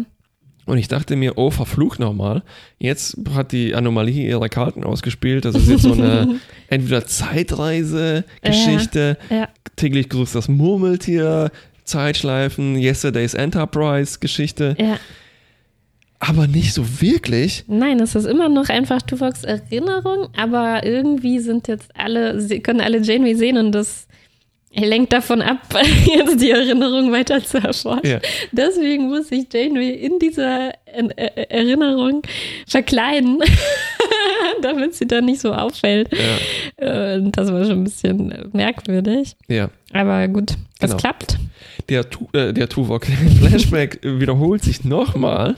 Und 0.64 0.78
ich 0.78 0.86
dachte 0.86 1.16
mir, 1.16 1.36
oh, 1.36 1.50
verflucht 1.50 1.98
nochmal. 1.98 2.44
Jetzt 2.78 3.16
hat 3.34 3.50
die 3.50 3.74
Anomalie 3.74 4.28
ihre 4.28 4.48
Karten 4.48 4.84
ausgespielt. 4.84 5.44
Das 5.44 5.56
ist 5.56 5.68
jetzt 5.68 5.82
so 5.82 5.92
eine 5.92 6.38
entweder 6.68 7.04
Zeitreise-Geschichte, 7.04 9.18
ja. 9.28 9.48
täglich 9.74 10.08
grüßt 10.10 10.36
das 10.36 10.46
Murmeltier, 10.46 11.50
Zeitschleifen, 11.82 12.76
Yesterday's 12.76 13.34
Enterprise-Geschichte. 13.34 14.76
ja. 14.78 15.00
Aber 16.20 16.46
nicht 16.48 16.74
so 16.74 16.84
wirklich. 17.00 17.64
Nein, 17.68 18.00
es 18.00 18.14
ist 18.16 18.24
immer 18.26 18.48
noch 18.48 18.68
einfach 18.68 19.00
Tuvoks 19.02 19.44
Erinnerung, 19.44 20.28
aber 20.36 20.84
irgendwie 20.84 21.38
sind 21.38 21.68
jetzt 21.68 21.90
alle, 21.96 22.40
sie 22.40 22.60
können 22.60 22.80
alle 22.80 22.98
Janeway 23.00 23.34
sehen 23.34 23.56
und 23.56 23.70
das 23.72 24.06
lenkt 24.74 25.12
davon 25.12 25.40
ab, 25.42 25.60
jetzt 26.04 26.40
die 26.40 26.50
Erinnerung 26.50 27.10
weiter 27.12 27.42
zu 27.42 27.58
erforschen. 27.58 28.00
Ja. 28.04 28.18
Deswegen 28.52 29.08
muss 29.08 29.28
sich 29.28 29.46
Janeway 29.52 29.90
in 29.90 30.18
dieser 30.18 30.72
Er- 30.86 31.16
Er- 31.16 31.50
Erinnerung 31.52 32.22
verkleiden, 32.66 33.38
damit 34.62 34.94
sie 34.94 35.06
dann 35.06 35.24
nicht 35.24 35.40
so 35.40 35.52
auffällt. 35.52 36.10
Ja. 36.12 37.14
Und 37.16 37.32
das 37.36 37.50
war 37.52 37.64
schon 37.64 37.80
ein 37.80 37.84
bisschen 37.84 38.50
merkwürdig. 38.52 39.36
ja. 39.48 39.70
Aber 39.92 40.28
gut, 40.28 40.50
das 40.80 40.90
Genau. 40.90 41.00
klappt. 41.00 41.38
Der, 41.88 42.10
Tu- 42.10 42.28
äh, 42.34 42.52
der 42.52 42.68
Tuvok 42.68 43.06
Flashback 43.06 44.00
wiederholt 44.02 44.62
sich 44.64 44.84
nochmal. 44.84 45.56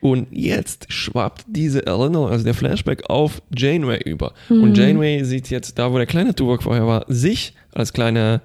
Und 0.00 0.28
jetzt 0.30 0.92
schwappt 0.92 1.44
diese 1.46 1.86
Erinnerung, 1.86 2.28
also 2.28 2.44
der 2.44 2.54
Flashback, 2.54 3.08
auf 3.10 3.42
Janeway 3.54 4.00
über. 4.04 4.32
Mhm. 4.48 4.62
Und 4.62 4.78
Janeway 4.78 5.24
sieht 5.24 5.50
jetzt, 5.50 5.78
da 5.78 5.92
wo 5.92 5.98
der 5.98 6.06
kleine 6.06 6.34
Tuvok 6.34 6.62
vorher 6.62 6.86
war, 6.86 7.04
sich 7.08 7.54
als 7.72 7.92
kleine 7.92 8.40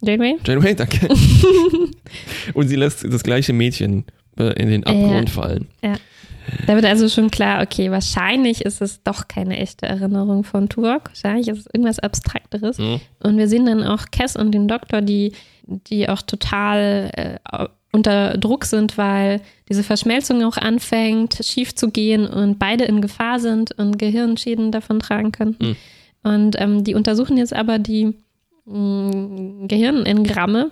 Janeway? 0.00 0.36
Janeway, 0.46 0.74
danke. 0.74 1.08
Und 2.54 2.68
sie 2.68 2.76
lässt 2.76 3.04
das 3.04 3.22
gleiche 3.22 3.52
Mädchen 3.52 4.04
äh, 4.38 4.52
in 4.60 4.68
den 4.68 4.84
Abgrund 4.84 5.28
fallen. 5.28 5.66
Da 6.66 6.74
wird 6.74 6.84
also 6.84 7.08
schon 7.08 7.30
klar, 7.30 7.62
okay, 7.62 7.90
wahrscheinlich 7.90 8.64
ist 8.64 8.80
es 8.80 9.02
doch 9.02 9.28
keine 9.28 9.58
echte 9.58 9.86
Erinnerung 9.86 10.44
von 10.44 10.68
Tuvok. 10.68 11.08
Wahrscheinlich 11.08 11.48
ist 11.48 11.58
es 11.58 11.66
irgendwas 11.66 11.98
Abstrakteres. 11.98 12.78
Mhm. 12.78 13.00
Und 13.20 13.36
wir 13.36 13.48
sehen 13.48 13.66
dann 13.66 13.82
auch 13.82 14.06
Cass 14.10 14.36
und 14.36 14.52
den 14.52 14.68
Doktor, 14.68 15.02
die, 15.02 15.32
die 15.66 16.08
auch 16.08 16.22
total 16.22 17.10
äh, 17.14 17.66
unter 17.92 18.36
Druck 18.36 18.64
sind, 18.66 18.98
weil 18.98 19.40
diese 19.68 19.82
Verschmelzung 19.82 20.44
auch 20.44 20.56
anfängt, 20.58 21.38
schief 21.42 21.74
zu 21.74 21.90
gehen 21.90 22.26
und 22.26 22.58
beide 22.58 22.84
in 22.84 23.00
Gefahr 23.00 23.40
sind 23.40 23.72
und 23.78 23.98
Gehirnschäden 23.98 24.70
davon 24.72 25.00
tragen 25.00 25.32
könnten. 25.32 25.68
Mhm. 25.68 25.76
Und 26.22 26.60
ähm, 26.60 26.84
die 26.84 26.94
untersuchen 26.94 27.36
jetzt 27.38 27.54
aber 27.54 27.78
die 27.78 28.14
mh, 28.66 29.66
Gehirnengramme 29.68 30.70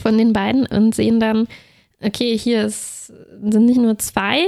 von 0.00 0.16
den 0.16 0.32
beiden 0.32 0.66
und 0.66 0.94
sehen 0.94 1.20
dann, 1.20 1.46
okay, 2.00 2.36
hier 2.38 2.64
ist, 2.64 3.08
sind 3.42 3.66
nicht 3.66 3.80
nur 3.80 3.98
zwei 3.98 4.44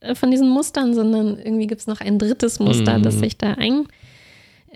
äh, 0.00 0.14
von 0.14 0.30
diesen 0.30 0.48
Mustern, 0.50 0.94
sondern 0.94 1.38
irgendwie 1.38 1.66
gibt 1.66 1.80
es 1.80 1.86
noch 1.86 2.00
ein 2.00 2.18
drittes 2.18 2.60
Muster, 2.60 2.98
Mhm. 2.98 3.02
das 3.02 3.18
sich 3.18 3.36
da 3.38 3.56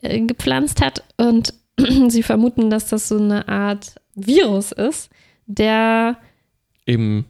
eingepflanzt 0.03 0.81
hat. 0.81 1.05
Und 1.17 1.55
sie 2.09 2.23
vermuten, 2.23 2.71
dass 2.71 2.89
das 2.89 3.09
so 3.09 3.19
eine 3.19 3.47
Art 3.49 3.95
Virus 4.15 4.73
ist, 4.73 5.11
der 5.47 6.17
im 6.85 7.25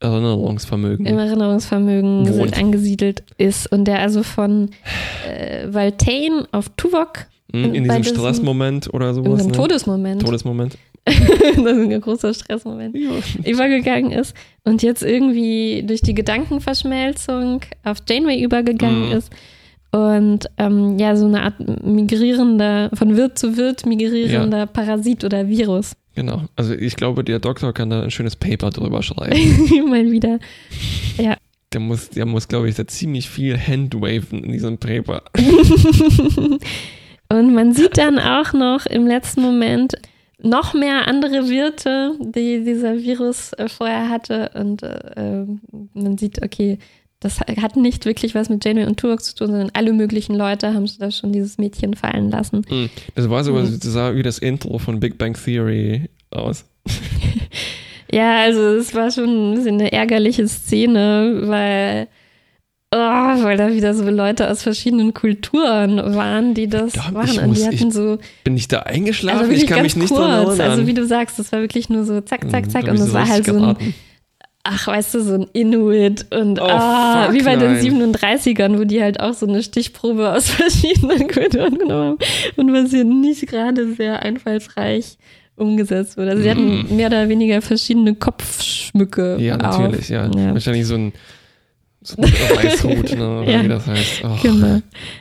Erinnerungsvermögen. 0.00 1.06
Im 1.06 1.18
Erinnerungsvermögen 1.18 2.38
Wohnt. 2.38 2.56
angesiedelt 2.58 3.24
ist 3.36 3.70
und 3.72 3.84
der 3.86 3.98
also 4.00 4.22
von 4.22 4.70
äh, 5.28 5.66
Valtane 5.72 6.46
auf 6.52 6.68
Tuvok 6.76 7.26
Hm, 7.50 7.72
in 7.74 7.86
bei 7.88 7.96
diesem 7.96 8.02
diesem- 8.02 8.16
Stressmoment 8.18 8.92
oder 8.92 9.08
in 9.08 9.14
sowas. 9.14 9.40
einem 9.40 9.50
Ne? 9.50 9.56
Todesmoment, 9.56 10.22
Todesmoment. 10.22 10.76
das 11.06 11.16
ist 11.18 11.66
ein 11.66 12.00
großer 12.02 12.34
Stressmoment, 12.34 12.94
Ja. 12.94 13.10
übergegangen 13.50 14.12
ist 14.12 14.34
und 14.64 14.82
jetzt 14.82 15.02
irgendwie 15.02 15.82
durch 15.86 16.02
die 16.02 16.12
Gedankenverschmelzung 16.14 17.62
auf 17.84 17.98
Janeway 18.06 18.42
übergegangen 18.42 19.06
Mhm. 19.06 19.12
ist 19.16 19.30
und 19.92 20.40
ähm, 20.58 20.98
ja, 20.98 21.16
so 21.16 21.24
eine 21.24 21.40
Art 21.42 21.54
migrierender, 21.82 22.90
von 22.92 23.16
Wirt 23.16 23.38
zu 23.38 23.56
Wirt 23.56 23.86
migrierender 23.86 24.66
Parasit 24.66 25.24
oder 25.24 25.48
Virus. 25.48 25.92
Genau. 26.18 26.42
Also 26.56 26.74
ich 26.74 26.96
glaube, 26.96 27.22
der 27.22 27.38
Doktor 27.38 27.72
kann 27.72 27.90
da 27.90 28.02
ein 28.02 28.10
schönes 28.10 28.34
Paper 28.34 28.70
drüber 28.70 29.04
schreiben. 29.04 29.88
Mal 29.88 30.10
wieder. 30.10 30.40
Der 31.72 31.80
muss, 31.80 32.10
der 32.10 32.26
muss, 32.26 32.48
glaube 32.48 32.68
ich, 32.68 32.74
da 32.74 32.88
ziemlich 32.88 33.30
viel 33.30 33.56
handwaven 33.56 34.42
in 34.42 34.50
diesem 34.50 34.78
Paper. 34.78 35.22
Und 37.28 37.54
man 37.54 37.72
sieht 37.72 37.98
dann 37.98 38.18
auch 38.18 38.52
noch 38.52 38.86
im 38.86 39.06
letzten 39.06 39.42
Moment 39.42 39.94
noch 40.42 40.74
mehr 40.74 41.06
andere 41.06 41.48
Wirte, 41.48 42.16
die 42.18 42.64
dieser 42.64 42.98
Virus 42.98 43.52
äh, 43.52 43.68
vorher 43.68 44.08
hatte. 44.08 44.50
Und 44.54 44.82
äh, 44.82 45.42
äh, 45.42 45.46
man 45.94 46.18
sieht, 46.18 46.42
okay, 46.42 46.80
das 47.20 47.40
hat 47.40 47.76
nicht 47.76 48.04
wirklich 48.04 48.34
was 48.34 48.48
mit 48.48 48.64
Janeway 48.64 48.86
und 48.86 48.98
Turok 49.00 49.22
zu 49.22 49.34
tun, 49.34 49.48
sondern 49.48 49.70
alle 49.72 49.92
möglichen 49.92 50.34
Leute 50.36 50.72
haben 50.74 50.88
da 50.98 51.10
schon 51.10 51.32
dieses 51.32 51.58
Mädchen 51.58 51.94
fallen 51.94 52.30
lassen. 52.30 52.62
Hm. 52.68 52.88
Das 53.14 53.28
war 53.28 53.42
so, 53.44 53.52
Mhm. 53.54 53.78
das 53.80 53.92
sah 53.92 54.14
wie 54.14 54.22
das 54.22 54.38
Intro 54.38 54.78
von 54.78 55.00
Big 55.00 55.18
Bang 55.18 55.34
Theory 55.34 56.08
aus. 56.30 56.64
Ja, 58.10 58.38
also 58.40 58.60
es 58.76 58.94
war 58.94 59.10
schon 59.10 59.50
ein 59.52 59.54
bisschen 59.56 59.74
eine 59.74 59.92
ärgerliche 59.92 60.48
Szene, 60.48 61.42
weil, 61.44 62.08
oh, 62.90 62.96
weil 62.96 63.58
da 63.58 63.70
wieder 63.74 63.92
so 63.92 64.08
Leute 64.08 64.50
aus 64.50 64.62
verschiedenen 64.62 65.12
Kulturen 65.12 65.98
waren, 66.14 66.54
die 66.54 66.68
das 66.68 66.92
Verdammt, 66.94 67.36
waren. 67.36 67.50
Und 67.50 67.58
die 67.58 67.66
hatten 67.66 67.90
so 67.90 68.16
Bin 68.44 68.56
ich 68.56 68.66
da 68.66 68.78
eingeschlafen? 68.78 69.40
Also 69.40 69.52
ich 69.52 69.66
kann 69.66 69.82
mich 69.82 69.94
nicht 69.94 70.08
kurz. 70.08 70.20
erinnern. 70.58 70.60
Also 70.70 70.86
wie 70.86 70.94
du 70.94 71.04
sagst, 71.06 71.38
das 71.38 71.52
war 71.52 71.60
wirklich 71.60 71.90
nur 71.90 72.04
so 72.06 72.22
zack, 72.22 72.48
zack, 72.50 72.70
zack. 72.70 72.84
Hm, 72.84 72.92
Und 72.92 72.96
glaub 72.96 73.08
ich, 73.08 73.08
es 73.08 73.12
war 73.12 73.28
halt 73.28 73.44
so 73.44 73.60
ein. 73.62 73.94
Ach, 74.70 74.86
weißt 74.86 75.14
du, 75.14 75.20
so 75.22 75.34
ein 75.34 75.46
Inuit 75.54 76.26
und 76.34 76.60
Oh, 76.60 76.64
ah, 76.64 77.24
fuck, 77.24 77.34
wie 77.34 77.42
bei 77.42 77.56
den 77.56 77.72
nein. 77.74 78.12
37ern, 78.14 78.78
wo 78.78 78.84
die 78.84 79.02
halt 79.02 79.18
auch 79.20 79.32
so 79.32 79.46
eine 79.46 79.62
Stichprobe 79.62 80.30
aus 80.32 80.48
verschiedenen 80.50 81.26
Kulturen 81.28 81.78
genommen 81.78 82.18
haben 82.18 82.18
und 82.56 82.72
was 82.72 82.90
hier 82.90 83.04
nicht 83.04 83.46
gerade 83.46 83.94
sehr 83.94 84.22
einfallsreich 84.22 85.16
umgesetzt 85.56 86.16
wurde. 86.16 86.30
Also 86.32 86.42
sie 86.42 86.50
hatten 86.50 86.82
Mm. 86.90 86.96
mehr 86.96 87.08
oder 87.08 87.28
weniger 87.28 87.60
verschiedene 87.62 88.14
Kopfschmücke. 88.14 89.38
Ja, 89.40 89.56
auf. 89.56 89.78
natürlich, 89.78 90.08
ja. 90.10 90.26
Ja. 90.36 90.52
Wahrscheinlich 90.52 90.86
so 90.86 90.94
ein, 90.94 91.00
so 91.00 91.08
ein 91.08 91.12
Weißhut, 92.16 93.14
ne, 93.16 93.40
oder 93.42 93.50
Ja. 93.50 93.64
wie 93.64 93.68
das 93.68 93.86
heißt. 93.86 94.22
Oh. 94.24 94.36
Genau, 94.42 94.80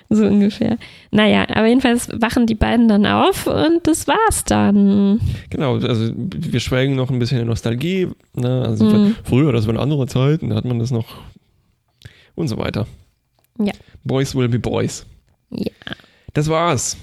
so 0.09 0.25
ungefähr. 0.25 0.77
Naja, 1.11 1.45
aber 1.49 1.67
jedenfalls 1.67 2.09
wachen 2.21 2.45
die 2.45 2.55
beiden 2.55 2.87
dann 2.87 3.05
auf 3.05 3.47
und 3.47 3.85
das 3.85 4.07
war's 4.07 4.43
dann. 4.45 5.19
Genau, 5.49 5.75
also 5.75 6.11
wir 6.15 6.59
schwelgen 6.59 6.95
noch 6.95 7.09
ein 7.09 7.19
bisschen 7.19 7.39
in 7.39 7.47
Nostalgie. 7.47 8.07
Ne? 8.35 8.63
Also 8.65 8.85
Mhm. 8.85 9.15
früher, 9.23 9.51
das 9.51 9.67
waren 9.67 9.77
andere 9.77 10.07
Zeiten, 10.07 10.49
da 10.49 10.55
hat 10.55 10.65
man 10.65 10.79
das 10.79 10.91
noch 10.91 11.05
und 12.35 12.47
so 12.47 12.57
weiter. 12.57 12.87
Ja. 13.59 13.73
Boys 14.03 14.35
will 14.35 14.47
be 14.47 14.59
boys. 14.59 15.05
Ja. 15.49 15.71
Das 16.33 16.47
war's. 16.49 16.97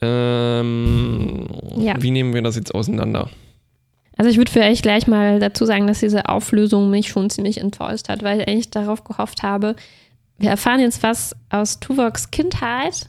Ähm, 0.00 1.46
Ja. 1.76 1.94
Wie 2.00 2.10
nehmen 2.10 2.34
wir 2.34 2.42
das 2.42 2.56
jetzt 2.56 2.74
auseinander? 2.74 3.30
Also 4.16 4.30
ich 4.30 4.36
würde 4.36 4.50
vielleicht 4.50 4.82
gleich 4.82 5.06
mal 5.06 5.40
dazu 5.40 5.64
sagen, 5.66 5.86
dass 5.86 6.00
diese 6.00 6.28
Auflösung 6.28 6.90
mich 6.90 7.08
schon 7.08 7.30
ziemlich 7.30 7.58
enttäuscht 7.58 8.08
hat, 8.08 8.22
weil 8.22 8.40
ich 8.40 8.48
eigentlich 8.48 8.70
darauf 8.70 9.04
gehofft 9.04 9.42
habe, 9.42 9.76
wir 10.38 10.50
erfahren 10.50 10.80
jetzt 10.80 11.02
was 11.02 11.34
aus 11.50 11.80
Tuvoks 11.80 12.30
Kindheit 12.30 13.08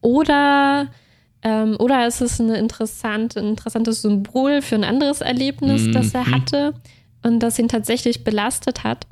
oder, 0.00 0.88
ähm, 1.42 1.76
oder 1.78 2.06
ist 2.06 2.20
es 2.20 2.40
eine 2.40 2.56
interessante, 2.58 3.40
ein 3.40 3.48
interessantes 3.48 4.02
Symbol 4.02 4.62
für 4.62 4.74
ein 4.76 4.84
anderes 4.84 5.20
Erlebnis, 5.20 5.90
das 5.92 6.14
er 6.14 6.24
Mhm. 6.24 6.34
hatte 6.34 6.74
und 7.22 7.40
das 7.40 7.58
ihn 7.58 7.68
tatsächlich 7.68 8.24
belastet 8.24 8.84
hat. 8.84 9.06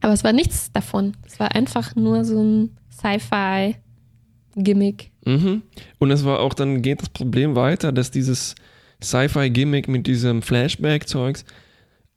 Aber 0.00 0.12
es 0.12 0.24
war 0.24 0.32
nichts 0.32 0.72
davon. 0.72 1.16
Es 1.26 1.38
war 1.38 1.54
einfach 1.54 1.94
nur 1.94 2.24
so 2.24 2.42
ein 2.42 2.76
Sci-Fi-Gimmick. 2.90 5.10
Mhm. 5.24 5.62
Und 5.98 6.10
es 6.10 6.24
war 6.24 6.40
auch, 6.40 6.54
dann 6.54 6.82
geht 6.82 7.02
das 7.02 7.08
Problem 7.10 7.54
weiter, 7.56 7.92
dass 7.92 8.10
dieses 8.10 8.54
Sci-Fi-Gimmick 9.02 9.88
mit 9.88 10.06
diesem 10.06 10.42
Flashback-Zeugs 10.42 11.44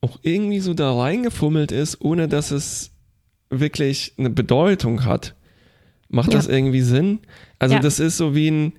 auch 0.01 0.19
irgendwie 0.21 0.59
so 0.59 0.73
da 0.73 0.93
reingefummelt 0.93 1.71
ist, 1.71 2.01
ohne 2.01 2.27
dass 2.27 2.51
es 2.51 2.91
wirklich 3.49 4.13
eine 4.17 4.29
Bedeutung 4.29 5.05
hat. 5.05 5.35
Macht 6.09 6.31
Ja. 6.31 6.37
das 6.37 6.47
irgendwie 6.47 6.81
Sinn? 6.81 7.19
Also 7.59 7.75
Ja. 7.75 7.81
das 7.81 7.99
ist 7.99 8.17
so 8.17 8.35
wie 8.35 8.49
ein, 8.51 8.73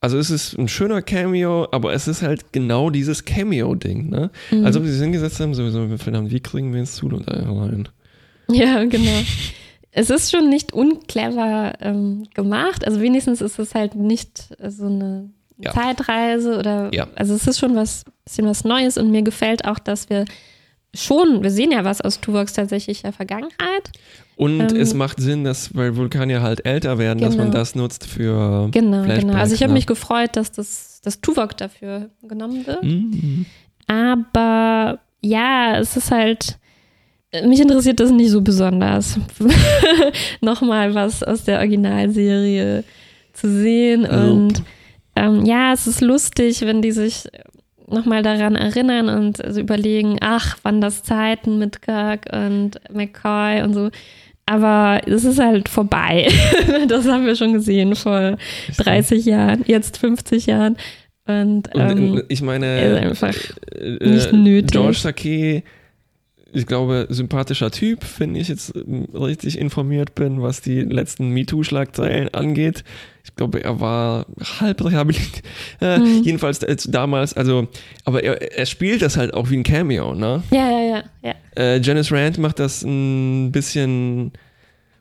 also 0.00 0.18
es 0.18 0.30
ist 0.30 0.56
ein 0.58 0.68
schöner 0.68 1.02
Cameo, 1.02 1.66
aber 1.72 1.92
es 1.92 2.06
ist 2.06 2.22
halt 2.22 2.52
genau 2.52 2.90
dieses 2.90 3.24
Cameo-Ding, 3.24 4.10
ne? 4.10 4.30
Mhm. 4.50 4.64
Als 4.64 4.76
ob 4.76 4.84
sie 4.84 4.90
es 4.90 5.00
hingesetzt 5.00 5.40
haben, 5.40 5.54
sowieso, 5.54 5.88
verdammt, 5.96 6.30
wie 6.30 6.40
kriegen 6.40 6.72
wir 6.72 6.80
jetzt 6.80 6.96
zu 6.96 7.08
da 7.08 7.18
rein? 7.50 7.88
Ja, 8.50 8.84
genau. 8.84 9.22
Es 9.90 10.10
ist 10.10 10.30
schon 10.30 10.48
nicht 10.50 10.72
unclever 10.72 11.72
ähm, 11.80 12.28
gemacht. 12.34 12.84
Also 12.86 13.00
wenigstens 13.00 13.40
ist 13.40 13.58
es 13.58 13.74
halt 13.74 13.94
nicht 13.96 14.54
so 14.68 14.86
eine 14.86 15.30
Ja. 15.60 15.72
Zeitreise 15.72 16.58
oder 16.58 16.90
Ja. 16.94 17.08
also 17.16 17.34
es 17.34 17.46
ist 17.46 17.58
schon 17.58 17.74
was 17.74 18.04
bisschen 18.24 18.46
was 18.46 18.64
Neues 18.64 18.96
und 18.98 19.10
mir 19.10 19.22
gefällt 19.22 19.64
auch, 19.64 19.78
dass 19.78 20.08
wir 20.10 20.24
schon, 20.94 21.42
wir 21.42 21.50
sehen 21.50 21.70
ja 21.72 21.84
was 21.84 22.00
aus 22.00 22.20
Tuvoks 22.20 22.52
tatsächlicher 22.54 23.12
Vergangenheit. 23.12 23.90
Und 24.36 24.60
Ähm, 24.72 24.76
es 24.76 24.94
macht 24.94 25.18
Sinn, 25.20 25.44
dass, 25.44 25.74
weil 25.74 25.96
Vulkanier 25.96 26.42
halt 26.42 26.64
älter 26.64 26.98
werden, 26.98 27.18
dass 27.20 27.36
man 27.36 27.46
Genau. 27.46 27.58
das 27.58 27.74
nutzt 27.74 28.06
für 28.06 28.68
Genau, 28.70 29.02
Flashbacks, 29.02 29.24
genau. 29.26 29.38
Also 29.38 29.54
ich 29.54 29.62
habe 29.62 29.72
ne? 29.72 29.78
mich 29.78 29.86
gefreut, 29.86 30.30
dass 30.36 30.52
das 30.52 31.00
dass 31.02 31.20
Tuvok 31.20 31.56
dafür 31.56 32.10
genommen 32.22 32.66
wird. 32.66 32.82
Mhm. 32.82 33.46
Aber 33.86 34.98
ja, 35.20 35.78
es 35.78 35.96
ist 35.96 36.10
halt, 36.10 36.58
mich 37.44 37.60
interessiert 37.60 38.00
das 38.00 38.10
nicht 38.10 38.30
so 38.30 38.40
besonders. 38.40 39.18
Nochmal 40.40 40.94
was 40.94 41.22
aus 41.22 41.44
der 41.44 41.58
Originalserie 41.58 42.84
zu 43.32 43.50
sehen. 43.50 44.04
Und 44.06 44.62
ähm, 45.18 45.44
ja, 45.44 45.72
es 45.72 45.86
ist 45.86 46.00
lustig, 46.00 46.62
wenn 46.62 46.82
die 46.82 46.92
sich 46.92 47.28
nochmal 47.90 48.22
daran 48.22 48.54
erinnern 48.54 49.08
und 49.08 49.42
also 49.44 49.60
überlegen, 49.60 50.18
ach, 50.20 50.58
wann 50.62 50.80
das 50.80 51.02
Zeiten 51.02 51.58
mit 51.58 51.82
Kirk 51.82 52.26
und 52.32 52.72
McCoy 52.92 53.62
und 53.62 53.74
so. 53.74 53.90
Aber 54.46 55.02
es 55.06 55.24
ist 55.24 55.38
halt 55.38 55.68
vorbei. 55.68 56.28
das 56.88 57.06
haben 57.06 57.26
wir 57.26 57.36
schon 57.36 57.52
gesehen 57.52 57.94
vor 57.94 58.38
30 58.78 59.24
Jahren, 59.26 59.64
jetzt 59.66 59.98
50 59.98 60.46
Jahren. 60.46 60.76
Und, 61.26 61.74
Und 61.74 61.80
ähm, 61.90 62.18
äh, 62.18 62.22
ich 62.28 62.40
meine, 62.40 62.82
ist 62.82 63.02
einfach 63.02 63.36
äh, 63.78 64.08
nicht 64.08 64.32
nötig. 64.32 64.70
George 64.70 64.98
Takei, 65.02 65.62
ich 66.52 66.66
glaube, 66.66 67.06
sympathischer 67.10 67.70
Typ, 67.70 68.00
wenn 68.18 68.34
ich 68.34 68.48
jetzt 68.48 68.74
ähm, 68.74 69.06
richtig 69.12 69.58
informiert 69.58 70.14
bin, 70.14 70.40
was 70.40 70.62
die 70.62 70.80
letzten 70.80 71.30
MeToo-Schlagzeilen 71.30 72.32
angeht. 72.32 72.84
Ich 73.28 73.36
glaube, 73.36 73.62
er 73.62 73.78
war 73.80 74.26
halb 74.60 74.84
rehabilitiert. 74.84 75.42
Äh, 75.80 75.98
Mhm. 75.98 76.22
Jedenfalls 76.24 76.62
äh, 76.62 76.76
damals, 76.88 77.34
also, 77.34 77.68
aber 78.04 78.24
er, 78.24 78.40
er 78.58 78.66
spielt 78.66 79.02
das 79.02 79.16
halt 79.16 79.32
auch 79.34 79.50
wie 79.50 79.56
ein 79.56 79.62
Cameo, 79.62 80.14
ne? 80.14 80.42
ja, 80.50 80.70
ja, 80.70 80.80
ja, 80.80 81.02
ja. 81.22 81.34
Äh, 81.56 81.80
Janice 81.80 82.10
Rand 82.12 82.38
macht 82.38 82.58
das 82.58 82.82
ein 82.82 83.52
bisschen 83.52 84.32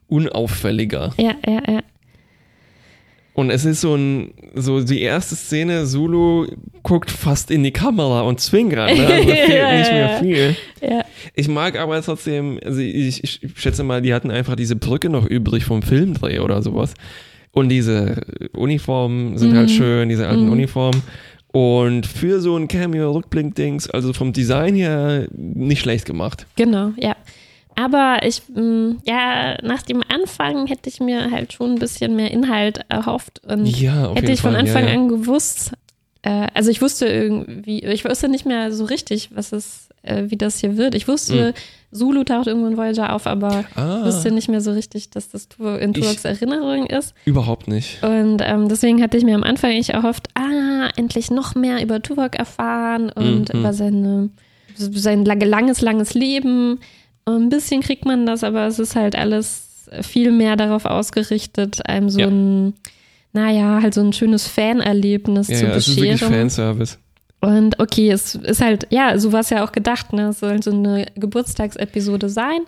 unauffälliger. 0.08 1.14
Ja, 1.18 1.36
ja, 1.46 1.62
ja. 1.68 1.80
Und 3.34 3.52
es 3.52 3.66
ist 3.66 3.82
so 3.82 3.94
ein, 3.96 4.34
so 4.56 4.82
die 4.84 5.02
erste 5.02 5.36
Szene, 5.36 5.86
Zulu 5.86 6.48
guckt 6.82 7.12
fast 7.12 7.52
in 7.52 7.64
die 7.64 7.72
Kamera 7.72 8.22
und 8.22 8.40
zwinkert, 8.40 8.98
ne? 8.98 9.06
Also 9.06 9.24
fehlt 9.30 9.50
Ja, 9.50 9.78
nicht 9.78 9.92
mehr 9.92 10.20
viel. 10.20 10.56
ja. 10.82 11.06
Ich 11.36 11.48
mag 11.48 11.78
aber 11.78 12.02
trotzdem, 12.02 12.60
also 12.66 12.80
ich, 12.80 13.24
ich 13.24 13.40
schätze 13.56 13.84
mal, 13.84 14.02
die 14.02 14.14
hatten 14.14 14.32
einfach 14.32 14.56
diese 14.56 14.76
Brücke 14.76 15.10
noch 15.10 15.26
übrig 15.28 15.66
vom 15.66 15.84
Filmdreh 15.84 16.40
oder 16.40 16.64
sowas. 16.64 16.96
Und 17.52 17.70
diese 17.70 18.22
Uniformen 18.54 19.38
sind 19.38 19.56
halt 19.56 19.70
Mhm. 19.70 19.74
schön, 19.74 20.10
diese 20.10 20.28
alten 20.28 20.46
Mhm. 20.46 20.52
Uniformen. 20.52 21.02
Und 21.52 22.06
für 22.06 22.40
so 22.42 22.56
ein 22.56 22.68
Cameo-Rückblick-Dings, 22.68 23.90
also 23.90 24.14
vom 24.14 24.34
Design 24.34 24.76
her 24.76 25.28
nicht 25.34 25.82
schlecht 25.82 26.06
gemacht. 26.06 26.46
Genau, 26.56 26.92
ja. 26.98 27.16
Aber 27.76 28.20
ich, 28.24 28.42
mh, 28.54 28.96
ja, 29.06 29.56
nach 29.64 29.82
dem 29.84 30.02
Anfang 30.08 30.68
hätte 30.68 30.90
ich 30.90 31.00
mir 31.00 31.30
halt 31.32 31.54
schon 31.54 31.74
ein 31.74 31.80
bisschen 31.80 32.16
mehr 32.16 32.32
Inhalt 32.32 32.82
erhofft 32.90 33.42
und 33.48 33.66
Ja, 33.66 34.14
hätte 34.16 34.32
ich 34.32 34.42
von 34.42 34.52
Fall. 34.54 34.62
Anfang 34.62 34.84
ja, 34.86 34.90
ja. 34.94 34.96
an 35.00 35.08
gewusst, 35.08 35.72
äh, 36.24 36.48
also 36.56 36.72
ich 36.72 36.82
wusste 36.82 37.08
irgendwie, 37.08 37.84
ich 37.84 38.04
wusste 38.04 38.30
nicht 38.30 38.46
mehr 38.48 38.72
so 38.72 38.86
richtig, 38.86 39.30
was 39.34 39.52
es 39.52 39.87
äh, 40.08 40.30
wie 40.30 40.38
das 40.38 40.60
hier 40.60 40.78
wird. 40.78 40.96
Ich 40.96 41.08
wusste, 41.08 41.54
mhm. 41.56 41.98
Zulu 41.98 42.24
taucht 42.24 42.48
irgendwo 42.48 42.68
in 42.68 42.78
Voyager 42.78 43.14
auf, 43.14 43.28
aber 43.28 43.66
ah. 43.76 44.06
wusste 44.06 44.32
nicht 44.32 44.50
mehr 44.50 44.62
so 44.62 44.72
richtig, 44.72 45.10
dass 45.10 45.30
das 45.30 45.48
in 45.80 45.94
Tuvoks 45.94 46.26
Erinnerung 46.26 46.86
ist. 46.88 47.14
Überhaupt 47.26 47.68
nicht. 47.68 48.04
Und 48.04 48.42
ähm, 48.44 48.68
deswegen 48.68 49.02
hatte 49.02 49.18
ich 49.18 49.24
mir 49.24 49.36
am 49.36 49.44
Anfang 49.44 49.72
ich 49.72 49.92
erhofft, 49.94 50.28
ah, 50.36 50.90
endlich 50.98 51.32
noch 51.32 51.56
mehr 51.56 51.82
über 51.82 52.02
Tuvok 52.02 52.36
erfahren 52.36 53.10
und 53.10 53.54
mhm. 53.54 53.60
über 53.60 53.74
seine, 53.74 54.30
sein 54.76 55.24
langes, 55.24 55.82
langes 55.82 56.14
Leben. 56.14 56.80
Ein 57.26 57.50
bisschen 57.50 57.82
kriegt 57.82 58.06
man 58.06 58.26
das, 58.26 58.44
aber 58.44 58.68
es 58.68 58.80
ist 58.80 58.96
halt 58.96 59.16
alles 59.16 59.90
viel 60.02 60.32
mehr 60.32 60.58
darauf 60.58 60.86
ausgerichtet, 60.86 61.88
einem 61.88 62.10
so 62.10 62.20
ja. 62.20 62.28
ein, 62.28 62.74
naja, 63.32 63.80
halt 63.82 63.94
so 63.94 64.02
ein 64.02 64.12
schönes 64.12 64.48
Fanerlebnis 64.48 65.48
ja, 65.48 65.56
zu 65.56 65.66
ja, 65.66 65.74
bescheren. 65.74 66.04
Es 66.08 66.16
ist 66.16 66.22
wirklich 66.22 66.40
Fanservice. 66.40 66.98
Und 67.40 67.80
okay, 67.80 68.10
es 68.10 68.36
ist 68.36 68.62
halt, 68.62 68.88
ja, 68.90 69.18
so 69.20 69.32
war 69.32 69.42
es 69.42 69.50
ja 69.50 69.64
auch 69.64 69.72
gedacht, 69.72 70.14
ne? 70.14 70.30
Es 70.30 70.40
soll 70.40 70.62
so 70.64 70.72
eine 70.72 71.06
Geburtstagsepisode 71.16 72.30
sein. 72.30 72.62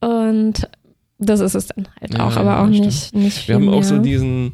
Und 0.00 0.68
das 1.18 1.40
ist 1.40 1.54
es 1.54 1.68
dann 1.68 1.88
halt 2.00 2.18
auch, 2.18 2.34
ja, 2.34 2.40
aber 2.40 2.60
auch 2.60 2.68
nicht, 2.68 3.14
nicht 3.14 3.48
Wir 3.48 3.56
haben 3.56 3.68
auch 3.68 3.82
so 3.82 3.98
diesen, 3.98 4.52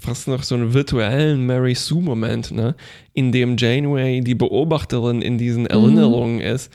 fast 0.00 0.28
noch 0.28 0.42
so 0.42 0.54
einen 0.54 0.74
virtuellen 0.74 1.46
Mary 1.46 1.74
Sue-Moment, 1.74 2.52
ne? 2.52 2.74
In 3.12 3.32
dem 3.32 3.56
Janeway 3.56 4.20
die 4.20 4.34
Beobachterin 4.34 5.22
in 5.22 5.38
diesen 5.38 5.62
mhm. 5.62 5.68
Erinnerungen 5.68 6.36
mhm. 6.36 6.42
ist 6.42 6.70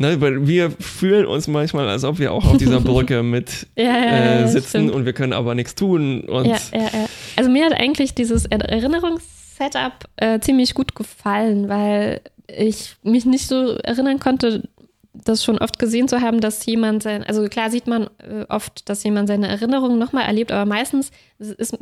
Ne, 0.00 0.18
weil 0.18 0.46
wir 0.46 0.70
fühlen 0.70 1.26
uns 1.26 1.46
manchmal, 1.46 1.86
als 1.86 2.04
ob 2.04 2.18
wir 2.18 2.32
auch 2.32 2.46
auf 2.46 2.56
dieser 2.56 2.80
Brücke 2.80 3.22
mit 3.22 3.66
ja, 3.76 3.84
ja, 3.84 4.40
äh, 4.40 4.48
sitzen 4.48 4.88
und 4.88 5.04
wir 5.04 5.12
können 5.12 5.34
aber 5.34 5.54
nichts 5.54 5.74
tun. 5.74 6.24
Also 7.36 7.50
mir 7.50 7.66
hat 7.66 7.74
eigentlich 7.74 8.14
dieses 8.14 8.46
Erinnerungssetup 8.46 9.92
äh, 10.16 10.40
ziemlich 10.40 10.72
gut 10.72 10.94
gefallen, 10.94 11.68
weil 11.68 12.22
ich 12.48 12.96
mich 13.02 13.26
nicht 13.26 13.46
so 13.46 13.74
erinnern 13.74 14.18
konnte, 14.18 14.70
das 15.24 15.44
schon 15.44 15.58
oft 15.58 15.78
gesehen 15.78 16.08
zu 16.08 16.20
haben, 16.20 16.40
dass 16.40 16.64
jemand 16.66 17.02
sein, 17.02 17.22
also 17.24 17.44
klar 17.48 17.70
sieht 17.70 17.86
man 17.86 18.04
äh, 18.18 18.44
oft, 18.48 18.88
dass 18.88 19.02
jemand 19.04 19.28
seine 19.28 19.48
Erinnerungen 19.48 19.98
nochmal 19.98 20.24
erlebt, 20.24 20.52
aber 20.52 20.64
meistens 20.66 21.10
ist, 21.38 21.78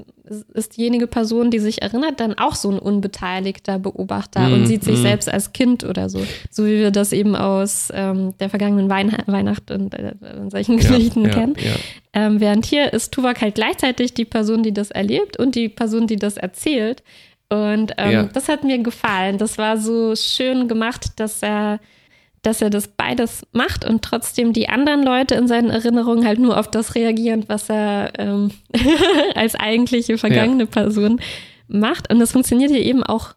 ist 0.55 0.77
diejenige 0.77 1.07
Person, 1.07 1.51
die 1.51 1.59
sich 1.59 1.83
erinnert, 1.83 2.20
dann 2.20 2.35
auch 2.35 2.55
so 2.55 2.70
ein 2.70 2.79
unbeteiligter 2.79 3.79
Beobachter 3.79 4.48
mm, 4.48 4.53
und 4.53 4.66
sieht 4.66 4.85
sich 4.85 4.98
mm. 4.98 5.03
selbst 5.03 5.29
als 5.29 5.53
Kind 5.53 5.83
oder 5.85 6.09
so. 6.09 6.24
So 6.51 6.64
wie 6.64 6.79
wir 6.79 6.90
das 6.90 7.12
eben 7.12 7.35
aus 7.35 7.88
ähm, 7.92 8.35
der 8.38 8.51
vergangenen 8.51 8.88
Wein 8.88 9.16
Weihnacht 9.27 9.70
und 9.70 9.94
äh, 9.94 10.14
solchen 10.48 10.79
ja, 10.79 10.88
Geschichten 10.88 11.24
ja, 11.24 11.31
kennen. 11.31 11.57
Ja. 11.59 11.74
Ähm, 12.12 12.40
während 12.40 12.66
hier 12.66 12.92
ist 12.92 13.12
Tuvok 13.12 13.40
halt 13.40 13.57
gleichzeitig 13.57 14.14
die 14.14 14.24
Person, 14.24 14.62
die 14.62 14.72
das 14.72 14.90
erlebt 14.90 15.38
und 15.38 15.55
die 15.55 15.68
Person, 15.68 16.07
die 16.07 16.16
das 16.16 16.37
erzählt. 16.37 17.03
Und 17.48 17.94
ähm, 17.96 18.29
das 18.33 18.48
hat 18.48 18.62
mir 18.62 18.79
gefallen. 18.79 19.38
Das 19.38 19.59
war 19.59 19.79
so 19.79 20.14
schön 20.14 20.68
gemacht, 20.68 21.12
dass 21.16 21.42
er 21.42 21.81
dass 22.42 22.62
er 22.62 22.70
das 22.70 22.88
beides 22.88 23.42
macht 23.53 23.85
und 23.85 24.03
trotzdem 24.03 24.53
die 24.53 24.68
anderen 24.68 25.03
Leute 25.03 25.35
in 25.35 25.48
seinen 25.48 25.70
Erinnerungen 25.70 26.27
halt 26.27 26.38
nur 26.38 26.59
auf 26.59 26.70
das 26.70 26.94
reagieren, 26.94 27.44
was 27.48 27.68
er 27.68 28.12
ähm, 28.18 28.53
als 29.35 29.55
eigentliche 29.55 30.18
vergangene 30.18 30.64
ja. 30.64 30.70
Person 30.70 31.20
macht. 31.66 32.12
Und 32.12 32.20
das 32.20 32.33
funktioniert 32.33 32.70
hier 32.70 32.83
eben 32.83 33.03
auch. 33.03 33.35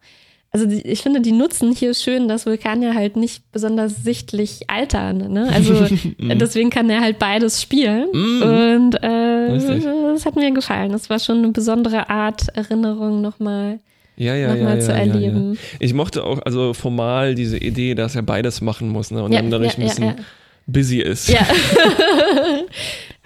Also 0.53 0.65
die, 0.65 0.81
ich 0.81 1.01
finde, 1.01 1.21
die 1.21 1.31
nutzen 1.31 1.71
hier 1.71 1.93
schön, 1.93 2.27
dass 2.27 2.45
Vulkanier 2.45 2.93
halt 2.93 3.15
nicht 3.15 3.53
besonders 3.53 4.03
sichtlich 4.03 4.69
altern. 4.69 5.31
Ne? 5.31 5.49
Also 5.53 5.73
mhm. 6.17 6.37
deswegen 6.37 6.69
kann 6.69 6.89
er 6.89 6.99
halt 6.99 7.19
beides 7.19 7.61
spielen. 7.61 8.09
Mm. 8.11 8.41
Und 8.41 8.95
äh, 9.01 10.11
das 10.11 10.25
hat 10.25 10.35
mir 10.35 10.51
gefallen. 10.51 10.91
Das 10.91 11.09
war 11.09 11.19
schon 11.19 11.37
eine 11.37 11.49
besondere 11.49 12.09
Art, 12.09 12.49
Erinnerung 12.53 13.21
nochmal 13.21 13.79
ja, 14.21 14.35
ja, 14.35 14.53
nochmal 14.53 14.75
ja, 14.75 14.81
zu 14.81 14.93
erleben. 14.93 15.57
Ich 15.79 15.93
mochte 15.93 16.23
auch 16.23 16.39
also 16.45 16.73
formal 16.73 17.33
diese 17.33 17.57
Idee, 17.57 17.95
dass 17.95 18.15
er 18.15 18.21
beides 18.21 18.61
machen 18.61 18.89
muss 18.89 19.09
ne? 19.11 19.23
und 19.23 19.33
dann 19.33 19.49
dadurch 19.49 19.77
ein 19.77 19.83
bisschen 19.83 20.15
busy 20.67 20.99
ist. 20.99 21.27
Ja. 21.27 21.39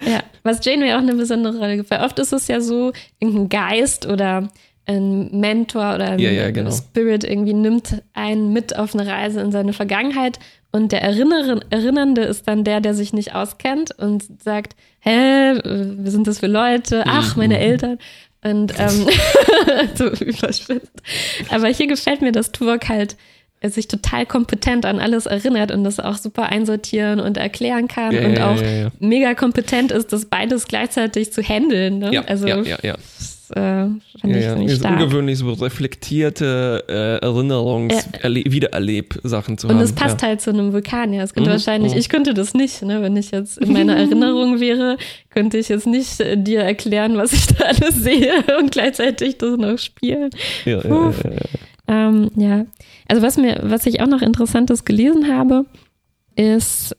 ja, 0.06 0.22
was 0.42 0.64
Janeway 0.64 0.94
auch 0.94 0.98
eine 0.98 1.14
besondere 1.14 1.58
Rolle 1.58 1.76
gibt. 1.76 1.90
Weil 1.90 2.02
oft 2.02 2.18
ist 2.18 2.32
es 2.32 2.48
ja 2.48 2.60
so, 2.60 2.92
irgendein 3.20 3.48
Geist 3.50 4.06
oder 4.06 4.48
ein 4.86 5.38
Mentor 5.38 5.96
oder 5.96 6.12
ein 6.12 6.18
ja, 6.18 6.30
ja, 6.30 6.50
genau. 6.50 6.70
Spirit 6.70 7.24
irgendwie 7.24 7.54
nimmt 7.54 8.02
einen 8.14 8.52
mit 8.52 8.76
auf 8.76 8.94
eine 8.94 9.06
Reise 9.06 9.40
in 9.40 9.52
seine 9.52 9.72
Vergangenheit 9.72 10.38
und 10.72 10.92
der 10.92 11.02
Erinner 11.02 11.60
Erinnernde 11.70 12.22
ist 12.22 12.46
dann 12.46 12.62
der, 12.62 12.80
der 12.80 12.94
sich 12.94 13.12
nicht 13.12 13.34
auskennt 13.34 13.98
und 13.98 14.24
sagt, 14.42 14.76
hä, 15.00 15.54
wir 15.64 16.10
sind 16.10 16.26
das 16.26 16.40
für 16.40 16.46
Leute? 16.46 17.04
Ach, 17.06 17.34
meine 17.36 17.54
mhm. 17.54 17.60
Eltern. 17.60 17.98
Und 18.42 18.74
ähm, 18.78 19.08
so 19.94 20.06
überspitzt. 20.06 20.92
Aber 21.50 21.68
hier 21.68 21.86
gefällt 21.86 22.20
mir, 22.20 22.32
dass 22.32 22.52
Tuvok 22.52 22.88
halt 22.88 23.16
sich 23.62 23.88
total 23.88 24.26
kompetent 24.26 24.84
an 24.84 25.00
alles 25.00 25.26
erinnert 25.26 25.72
und 25.72 25.82
das 25.82 25.98
auch 25.98 26.16
super 26.16 26.50
einsortieren 26.50 27.20
und 27.20 27.36
erklären 27.36 27.88
kann 27.88 28.12
ja, 28.12 28.24
und 28.24 28.34
ja, 28.34 28.50
auch 28.50 28.60
ja, 28.60 28.90
mega 29.00 29.34
kompetent 29.34 29.90
ist, 29.92 30.12
das 30.12 30.26
beides 30.26 30.68
gleichzeitig 30.68 31.32
zu 31.32 31.42
handeln. 31.42 31.98
Ne? 31.98 32.12
Ja, 32.12 32.22
also, 32.22 32.46
ja, 32.46 32.62
ja, 32.62 32.78
ja. 32.82 32.94
Das, 33.48 33.56
äh, 33.56 33.88
fand 34.20 34.34
ja, 34.34 34.56
ich 34.56 34.78
ja. 34.80 34.90
ungewöhnlich 34.90 35.38
so 35.38 35.52
reflektierte 35.52 36.84
äh, 36.88 37.24
Erinnerungs-, 37.24 38.06
ja. 38.22 38.30
Wiedererleb-Sachen 38.52 39.58
zu 39.58 39.66
und 39.66 39.74
haben. 39.74 39.80
Und 39.80 39.84
es 39.84 39.92
passt 39.92 40.22
halt 40.22 40.40
zu 40.40 40.50
einem 40.50 40.72
Vulkan, 40.72 41.12
ja. 41.12 41.22
Es 41.22 41.34
könnte 41.34 41.50
mhm. 41.50 41.54
wahrscheinlich, 41.54 41.92
mhm. 41.92 41.98
ich 41.98 42.08
könnte 42.08 42.34
das 42.34 42.54
nicht, 42.54 42.82
ne? 42.82 43.02
wenn 43.02 43.16
ich 43.16 43.30
jetzt 43.30 43.58
in 43.58 43.72
meiner 43.72 43.96
Erinnerung 43.98 44.60
wäre, 44.60 44.96
könnte 45.30 45.58
ich 45.58 45.68
jetzt 45.68 45.86
nicht 45.86 46.20
äh, 46.20 46.36
dir 46.36 46.60
erklären, 46.60 47.16
was 47.16 47.32
ich 47.32 47.46
da 47.56 47.66
alles 47.66 47.96
sehe 47.96 48.32
und 48.58 48.72
gleichzeitig 48.72 49.38
das 49.38 49.56
noch 49.56 49.78
spielen. 49.78 50.30
Ja, 50.64 50.80
ja, 50.82 50.88
ja, 50.88 51.10
ja. 51.10 52.08
Ähm, 52.08 52.30
ja. 52.36 52.66
Also 53.08 53.22
was 53.22 53.36
mir, 53.36 53.60
was 53.62 53.86
ich 53.86 54.00
auch 54.00 54.08
noch 54.08 54.22
Interessantes 54.22 54.84
gelesen 54.84 55.32
habe, 55.32 55.66
ist, 56.34 56.96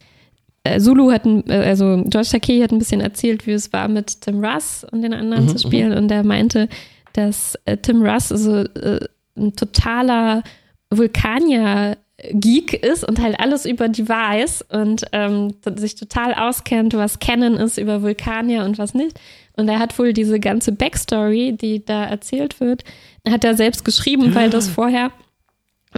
Zulu 0.79 1.11
hat, 1.11 1.25
ein, 1.25 1.49
äh, 1.49 1.53
also 1.53 2.03
George 2.07 2.29
Takei 2.31 2.61
hat 2.61 2.71
ein 2.71 2.79
bisschen 2.79 3.01
erzählt, 3.01 3.47
wie 3.47 3.51
es 3.51 3.71
war, 3.73 3.87
mit 3.87 4.21
Tim 4.21 4.43
Russ 4.43 4.85
und 4.91 5.01
den 5.01 5.13
anderen 5.13 5.45
mhm, 5.45 5.49
zu 5.49 5.59
spielen. 5.59 5.91
Mhm. 5.91 5.97
Und 5.97 6.11
er 6.11 6.23
meinte, 6.23 6.69
dass 7.13 7.57
äh, 7.65 7.77
Tim 7.77 8.03
Russ 8.03 8.29
so 8.29 8.57
äh, 8.59 8.99
ein 9.35 9.55
totaler 9.55 10.43
Vulkanier 10.89 11.97
Geek 12.31 12.73
ist 12.73 13.03
und 13.03 13.21
halt 13.21 13.39
alles 13.39 13.65
über 13.65 13.89
die 13.89 14.09
weiß 14.09 14.65
und 14.71 15.05
ähm, 15.11 15.53
sich 15.75 15.95
total 15.95 16.33
auskennt, 16.33 16.95
was 16.95 17.19
Canon 17.19 17.55
ist 17.55 17.77
über 17.77 18.01
Vulkanier 18.01 18.65
und 18.65 18.79
was 18.79 18.95
nicht. 18.95 19.19
Und 19.55 19.69
er 19.69 19.77
hat 19.79 19.97
wohl 19.99 20.13
diese 20.13 20.39
ganze 20.39 20.71
Backstory, 20.71 21.53
die 21.53 21.85
da 21.85 22.05
erzählt 22.05 22.59
wird, 22.59 22.83
hat 23.29 23.43
er 23.43 23.55
selbst 23.55 23.85
geschrieben, 23.85 24.33
weil 24.33 24.49
das 24.49 24.67
vorher 24.67 25.11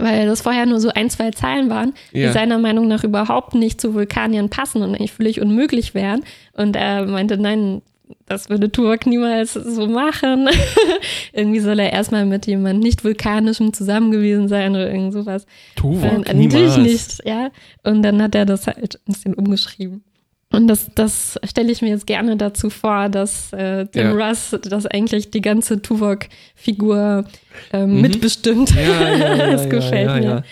weil 0.00 0.26
das 0.26 0.42
vorher 0.42 0.66
nur 0.66 0.80
so 0.80 0.90
ein, 0.90 1.10
zwei 1.10 1.30
Zeilen 1.30 1.70
waren, 1.70 1.94
ja. 2.12 2.28
die 2.28 2.32
seiner 2.32 2.58
Meinung 2.58 2.88
nach 2.88 3.04
überhaupt 3.04 3.54
nicht 3.54 3.80
zu 3.80 3.94
Vulkaniern 3.94 4.50
passen 4.50 4.82
und 4.82 4.94
eigentlich 4.94 5.12
völlig 5.12 5.40
unmöglich 5.40 5.94
wären. 5.94 6.22
Und 6.52 6.76
er 6.76 7.06
meinte, 7.06 7.36
nein, 7.36 7.82
das 8.26 8.48
würde 8.48 8.70
Tuvok 8.70 9.06
niemals 9.06 9.54
so 9.54 9.86
machen. 9.86 10.48
Irgendwie 11.32 11.60
soll 11.60 11.78
er 11.78 11.92
erstmal 11.92 12.26
mit 12.26 12.46
jemand 12.46 12.80
nicht 12.80 13.04
vulkanischem 13.04 13.72
zusammen 13.72 14.10
gewesen 14.10 14.48
sein 14.48 14.72
oder 14.72 14.90
irgend 14.90 15.12
sowas. 15.12 15.46
Tuvok 15.76 16.28
äh, 16.28 16.34
Natürlich 16.34 16.76
nicht, 16.76 17.24
ja. 17.24 17.50
Und 17.82 18.02
dann 18.02 18.22
hat 18.22 18.34
er 18.34 18.46
das 18.46 18.66
halt 18.66 19.00
ein 19.06 19.12
bisschen 19.12 19.34
umgeschrieben. 19.34 20.04
Und 20.52 20.66
das, 20.66 20.90
das 20.94 21.38
stelle 21.44 21.70
ich 21.70 21.80
mir 21.80 21.90
jetzt 21.90 22.06
gerne 22.06 22.36
dazu 22.36 22.70
vor, 22.70 23.08
dass 23.08 23.52
äh, 23.52 23.86
Tim 23.86 24.18
ja. 24.18 24.28
Russ 24.28 24.56
das 24.62 24.84
eigentlich 24.84 25.30
die 25.30 25.40
ganze 25.40 25.80
Tuvok-Figur 25.80 27.24
äh, 27.72 27.86
mhm. 27.86 28.00
mitbestimmt. 28.00 28.74
Ja, 28.74 29.16
ja, 29.16 29.36
ja, 29.36 29.50
das 29.52 29.68
gefällt 29.68 30.22
mir. 30.22 30.44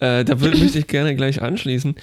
Äh, 0.00 0.24
da 0.24 0.40
würde 0.40 0.56
ich 0.56 0.86
gerne 0.86 1.14
gleich 1.14 1.42
anschließen. 1.42 1.94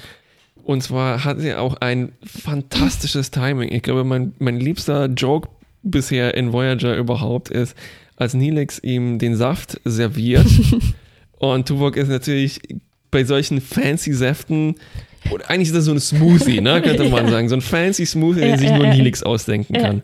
Und 0.64 0.84
zwar 0.84 1.26
hat 1.26 1.40
sie 1.40 1.56
auch 1.56 1.76
ein 1.82 2.12
fantastisches 2.24 3.32
Timing. 3.32 3.74
Ich 3.74 3.82
glaube, 3.82 4.04
mein, 4.04 4.34
mein 4.38 4.60
liebster 4.60 5.08
Joke 5.08 5.50
bisher 5.82 6.36
in 6.36 6.54
Voyager 6.54 6.96
überhaupt 6.96 7.50
ist, 7.50 7.76
als 8.18 8.36
Nilix 8.36 8.78
ihm 8.78 9.18
den 9.18 9.36
Saft 9.36 9.82
serviert. 9.84 10.46
und 11.40 11.68
Tuvok 11.68 11.98
ist 11.98 12.10
natürlich 12.10 12.60
bei 13.10 13.24
solchen 13.24 13.62
fancy 13.62 14.14
Säften 14.14 14.76
oder 15.32 15.50
eigentlich 15.50 15.70
ist 15.70 15.76
das 15.76 15.86
so 15.86 15.92
ein 15.92 16.00
Smoothie, 16.00 16.62
ne, 16.62 16.82
könnte 16.84 17.10
man 17.10 17.26
ja. 17.26 17.32
sagen. 17.32 17.50
So 17.50 17.56
ein 17.56 17.62
fancy 17.62 18.06
Smoothie, 18.06 18.42
den 18.42 18.58
sich 18.58 18.72
nur 18.72 18.88
Nilix 18.88 19.24
ausdenken 19.24 19.74
kann. 19.74 20.02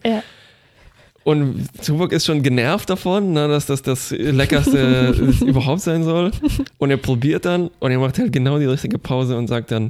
Und 1.25 1.67
Tuvok 1.83 2.11
ist 2.11 2.27
schon 2.27 2.43
genervt 2.43 2.88
davon, 2.88 3.33
ne, 3.33 3.47
dass 3.47 3.65
das 3.65 3.81
das 3.81 4.11
Leckerste 4.11 5.09
überhaupt 5.45 5.81
sein 5.81 6.03
soll. 6.03 6.29
Und 6.77 6.91
er 6.91 6.97
probiert 6.97 7.45
dann 7.45 7.71
und 7.79 7.91
er 7.91 7.97
macht 7.97 8.19
halt 8.19 8.31
genau 8.31 8.59
die 8.59 8.65
richtige 8.65 8.99
Pause 8.99 9.35
und 9.35 9.47
sagt 9.47 9.71
dann, 9.71 9.89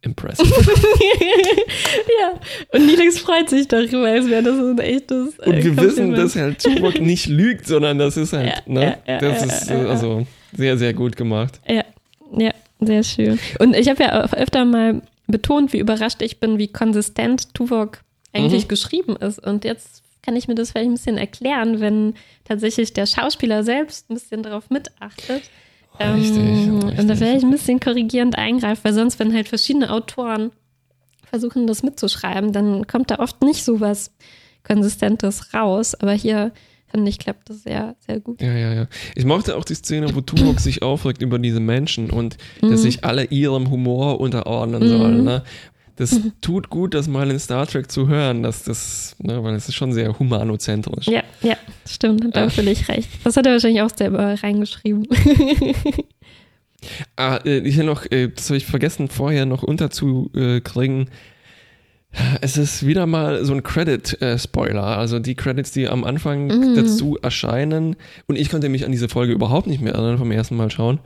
impressive. 0.00 0.48
ja, 2.18 2.40
und 2.72 2.86
Nilix 2.86 3.18
freut 3.18 3.50
sich 3.50 3.68
darüber, 3.68 4.06
als 4.06 4.26
wäre 4.26 4.42
das 4.42 4.58
ein 4.58 4.78
echtes. 4.78 5.38
Äh, 5.40 5.50
und 5.50 5.64
wir 5.64 5.76
wissen, 5.76 6.14
dass 6.14 6.34
halt 6.34 6.62
Tuvok 6.62 6.98
nicht 6.98 7.26
lügt, 7.26 7.66
sondern 7.66 7.98
das 7.98 8.16
ist 8.16 8.32
halt, 8.32 8.66
ne, 8.66 8.96
das 9.06 9.44
ist 9.44 9.70
also 9.70 10.26
sehr, 10.56 10.78
sehr 10.78 10.94
gut 10.94 11.14
gemacht. 11.14 11.60
Ja, 11.68 11.84
ja. 12.38 12.52
Sehr 12.80 13.02
schön. 13.02 13.38
Und 13.58 13.74
ich 13.74 13.88
habe 13.88 14.02
ja 14.02 14.24
öfter 14.32 14.64
mal 14.64 15.02
betont, 15.26 15.72
wie 15.72 15.78
überrascht 15.78 16.22
ich 16.22 16.40
bin, 16.40 16.58
wie 16.58 16.68
konsistent 16.68 17.54
Tuvok 17.54 18.00
eigentlich 18.32 18.64
mhm. 18.64 18.68
geschrieben 18.68 19.16
ist. 19.16 19.38
Und 19.44 19.64
jetzt 19.64 20.02
kann 20.22 20.36
ich 20.36 20.48
mir 20.48 20.54
das 20.54 20.72
vielleicht 20.72 20.90
ein 20.90 20.94
bisschen 20.94 21.18
erklären, 21.18 21.80
wenn 21.80 22.14
tatsächlich 22.44 22.92
der 22.92 23.06
Schauspieler 23.06 23.62
selbst 23.64 24.10
ein 24.10 24.14
bisschen 24.14 24.42
darauf 24.42 24.70
mitachtet. 24.70 25.42
Richtig, 26.00 26.36
ähm, 26.36 26.78
richtig. 26.80 26.98
Und 26.98 27.08
da 27.08 27.16
vielleicht 27.16 27.44
ein 27.44 27.50
bisschen 27.50 27.80
korrigierend 27.80 28.38
eingreift, 28.38 28.84
weil 28.84 28.92
sonst, 28.92 29.18
wenn 29.18 29.34
halt 29.34 29.48
verschiedene 29.48 29.90
Autoren 29.90 30.52
versuchen, 31.24 31.66
das 31.66 31.82
mitzuschreiben, 31.82 32.52
dann 32.52 32.86
kommt 32.86 33.10
da 33.10 33.18
oft 33.18 33.42
nicht 33.42 33.64
so 33.64 33.80
was 33.80 34.12
Konsistentes 34.64 35.54
raus. 35.54 35.94
Aber 35.94 36.12
hier, 36.12 36.52
finde 36.90 37.08
ich, 37.10 37.18
klappt 37.18 37.50
das 37.50 37.62
sehr, 37.62 37.94
sehr 38.06 38.20
gut. 38.20 38.40
Ja, 38.40 38.52
ja, 38.52 38.72
ja. 38.74 38.86
Ich 39.14 39.24
mochte 39.24 39.56
auch 39.56 39.64
die 39.64 39.74
Szene, 39.74 40.14
wo 40.14 40.20
Tuvok 40.20 40.60
sich 40.60 40.82
aufregt 40.82 41.22
über 41.22 41.38
diese 41.38 41.60
Menschen 41.60 42.10
und 42.10 42.36
Mhm. 42.62 42.70
dass 42.70 42.82
sich 42.82 43.04
alle 43.04 43.24
ihrem 43.24 43.70
Humor 43.70 44.20
unterordnen 44.20 44.88
sollen. 44.88 45.24
Ne? 45.24 45.42
Das 45.96 46.12
Mhm. 46.12 46.32
tut 46.40 46.70
gut, 46.70 46.94
das 46.94 47.08
mal 47.08 47.28
in 47.30 47.38
Star 47.40 47.66
Trek 47.66 47.90
zu 47.90 48.06
hören, 48.06 48.42
dass 48.44 48.62
das, 48.62 49.16
ne, 49.18 49.42
weil 49.42 49.54
es 49.56 49.68
ist 49.68 49.74
schon 49.74 49.92
sehr 49.92 50.16
humanozentrisch. 50.18 51.08
Ja, 51.08 51.24
ja, 51.42 51.56
stimmt, 51.88 52.24
hat 52.24 52.36
er 52.36 52.50
völlig 52.50 52.88
recht. 52.88 53.08
Das 53.24 53.36
hat 53.36 53.46
er 53.46 53.52
wahrscheinlich 53.52 53.82
auch 53.82 53.90
selber 53.94 54.34
reingeschrieben. 54.42 55.06
Ah, 57.16 57.40
äh, 57.44 57.58
ich 57.58 57.76
noch, 57.78 58.06
äh, 58.12 58.28
das 58.28 58.50
habe 58.50 58.56
ich 58.56 58.64
vergessen 58.66 59.08
vorher 59.08 59.46
noch 59.46 59.64
unterzukriegen. 59.64 61.10
Es 62.40 62.56
ist 62.56 62.86
wieder 62.86 63.06
mal 63.06 63.44
so 63.44 63.52
ein 63.52 63.62
Credit-Spoiler. 63.62 64.82
Also 64.82 65.18
die 65.18 65.34
Credits, 65.34 65.72
die 65.72 65.88
am 65.88 66.04
Anfang 66.04 66.46
Mhm. 66.46 66.74
dazu 66.74 67.18
erscheinen. 67.22 67.96
Und 68.26 68.36
ich 68.36 68.48
konnte 68.50 68.68
mich 68.68 68.84
an 68.84 68.92
diese 68.92 69.08
Folge 69.08 69.32
überhaupt 69.32 69.66
nicht 69.66 69.80
mehr 69.82 69.92
erinnern 69.94 70.18
vom 70.18 70.30
ersten 70.30 70.56
Mal 70.56 70.70
schauen. 70.70 71.00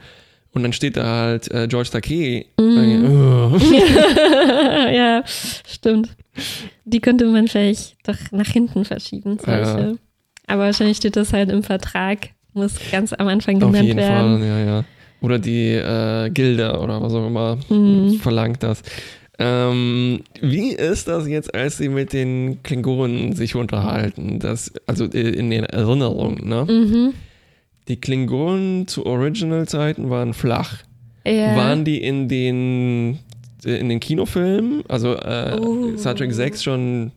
Und 0.55 0.63
dann 0.63 0.73
steht 0.73 0.97
da 0.97 1.05
halt 1.23 1.51
äh, 1.51 1.67
George 1.67 1.89
Takei. 1.91 2.47
Mhm. 2.61 3.05
Oh. 3.07 3.57
ja, 4.93 5.23
stimmt. 5.27 6.11
Die 6.85 7.01
könnte 7.01 7.27
man 7.27 7.49
vielleicht 7.49 7.97
doch 8.07 8.17
nach 8.31 8.47
hinten 8.49 8.85
verschieben, 8.85 9.39
solche. 9.45 9.81
Ja. 9.81 9.93
Aber 10.47 10.63
wahrscheinlich 10.65 10.99
steht 10.99 11.17
das 11.17 11.33
halt 11.33 11.51
im 11.51 11.63
Vertrag, 11.63 12.31
muss 12.53 12.75
ganz 12.91 13.13
am 13.13 13.29
Anfang 13.29 13.57
Auf 13.63 13.71
genannt 13.71 13.87
jeden 13.87 13.99
werden. 13.99 14.39
Fall, 14.41 14.47
ja, 14.49 14.59
ja. 14.65 14.85
Oder 15.21 15.39
die 15.39 15.69
äh, 15.73 16.31
Gilde 16.31 16.79
oder 16.81 17.01
was 17.01 17.13
auch 17.15 17.27
immer 17.27 17.57
Mhm. 17.69 18.15
verlangt 18.19 18.63
das. 18.63 18.83
Ähm, 19.39 20.21
wie 20.41 20.73
ist 20.73 21.09
das 21.09 21.27
jetzt, 21.27 21.55
als 21.55 21.79
sie 21.79 21.89
mit 21.89 22.13
den 22.13 22.63
Klingonen 22.63 23.35
sich 23.35 23.55
unterhalten? 23.55 24.39
Das, 24.39 24.73
also 24.87 25.07
äh, 25.07 25.31
in 25.31 25.51
den 25.51 25.65
Erinnerungen, 25.65 26.47
ne? 26.47 26.67
Mhm. 26.69 27.15
Die 27.89 27.97
Klingonen 28.01 28.87
zu 28.87 29.07
Original-Zeiten 29.07 30.11
waren 30.11 30.35
flach. 30.35 30.79
Ja. 31.27 31.57
Waren 31.57 31.85
die 31.85 32.03
in 32.03 32.29
den, 32.29 33.19
äh, 33.65 33.77
in 33.79 33.89
den 33.89 34.01
Kinofilmen, 34.01 34.85
also 34.89 35.15
äh, 35.15 35.59
Oh. 35.61 35.97
Star 35.97 36.15
Trek 36.15 36.33
6 36.33 36.63
schon 36.63 37.13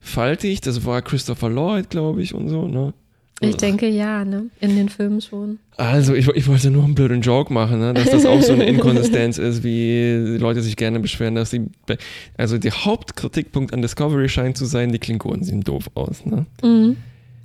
faltig? 0.00 0.60
Das 0.62 0.84
war 0.86 1.02
Christopher 1.02 1.50
Lloyd, 1.50 1.90
glaube 1.90 2.22
ich, 2.22 2.34
und 2.34 2.48
so, 2.48 2.66
ne? 2.66 2.94
Ich 3.40 3.56
denke 3.56 3.88
ja, 3.88 4.24
ne? 4.24 4.46
In 4.60 4.76
den 4.76 4.88
Filmen 4.88 5.20
schon. 5.20 5.58
Also, 5.76 6.14
ich, 6.14 6.26
ich 6.28 6.48
wollte 6.48 6.70
nur 6.70 6.84
einen 6.84 6.94
blöden 6.94 7.20
Joke 7.22 7.52
machen, 7.52 7.78
ne? 7.78 7.94
dass 7.94 8.10
das 8.10 8.26
auch 8.26 8.40
so 8.42 8.52
eine 8.52 8.64
Inkonsistenz 8.66 9.38
ist, 9.38 9.62
wie 9.62 10.32
die 10.32 10.38
Leute 10.38 10.60
sich 10.62 10.76
gerne 10.76 10.98
beschweren, 11.00 11.34
dass 11.36 11.50
sie. 11.50 11.60
be- 11.86 11.98
Also, 12.36 12.58
der 12.58 12.72
Hauptkritikpunkt 12.84 13.72
an 13.72 13.82
Discovery 13.82 14.28
scheint 14.28 14.56
zu 14.56 14.64
sein, 14.64 14.90
die 14.92 14.98
Klingonen 14.98 15.44
sehen 15.44 15.60
doof 15.62 15.88
aus. 15.94 16.24
Ne? 16.26 16.46
Mhm. 16.62 16.96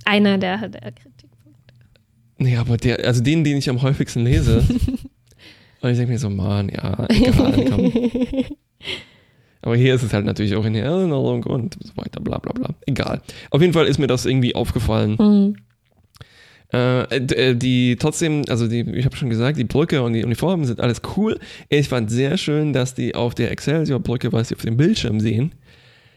Einer 0.04 0.36
der, 0.38 0.68
der 0.68 0.80
Kritikpunkte. 0.92 1.74
Nee, 2.38 2.56
aber 2.56 2.76
der, 2.76 3.04
also 3.06 3.22
den, 3.22 3.44
den 3.44 3.56
ich 3.58 3.70
am 3.70 3.80
häufigsten 3.82 4.24
lese. 4.24 4.58
und 5.80 5.90
ich 5.90 5.96
denke 5.96 6.12
mir 6.12 6.18
so, 6.18 6.28
Mann, 6.28 6.68
ja, 6.70 7.06
egal, 7.08 7.64
komm. 7.70 7.92
Aber 9.62 9.76
hier 9.76 9.94
ist 9.94 10.02
es 10.02 10.12
halt 10.12 10.26
natürlich 10.26 10.54
auch 10.56 10.64
in 10.66 10.74
der 10.74 10.84
Erinnerung 10.84 11.42
und 11.44 11.78
so 11.82 11.96
weiter, 11.96 12.20
bla 12.20 12.36
bla 12.36 12.52
bla. 12.52 12.74
Egal. 12.86 13.22
Auf 13.50 13.62
jeden 13.62 13.72
Fall 13.72 13.86
ist 13.86 13.98
mir 13.98 14.06
das 14.06 14.26
irgendwie 14.26 14.54
aufgefallen. 14.54 15.16
Mhm. 15.18 15.56
Äh, 16.72 17.02
äh, 17.16 17.54
die 17.54 17.96
trotzdem, 17.96 18.42
also 18.48 18.66
die, 18.66 18.80
ich 18.80 19.04
habe 19.04 19.16
schon 19.16 19.30
gesagt, 19.30 19.58
die 19.58 19.64
Brücke 19.64 20.02
und 20.02 20.12
die 20.14 20.24
Uniformen 20.24 20.64
sind 20.64 20.80
alles 20.80 21.02
cool. 21.16 21.38
Ich 21.68 21.88
fand 21.88 22.10
sehr 22.10 22.36
schön, 22.36 22.72
dass 22.72 22.94
die 22.94 23.14
auf 23.14 23.34
der 23.34 23.50
Excelsior-Brücke, 23.52 24.32
was 24.32 24.48
sie 24.48 24.56
auf 24.56 24.62
dem 24.62 24.76
Bildschirm 24.76 25.20
sehen, 25.20 25.52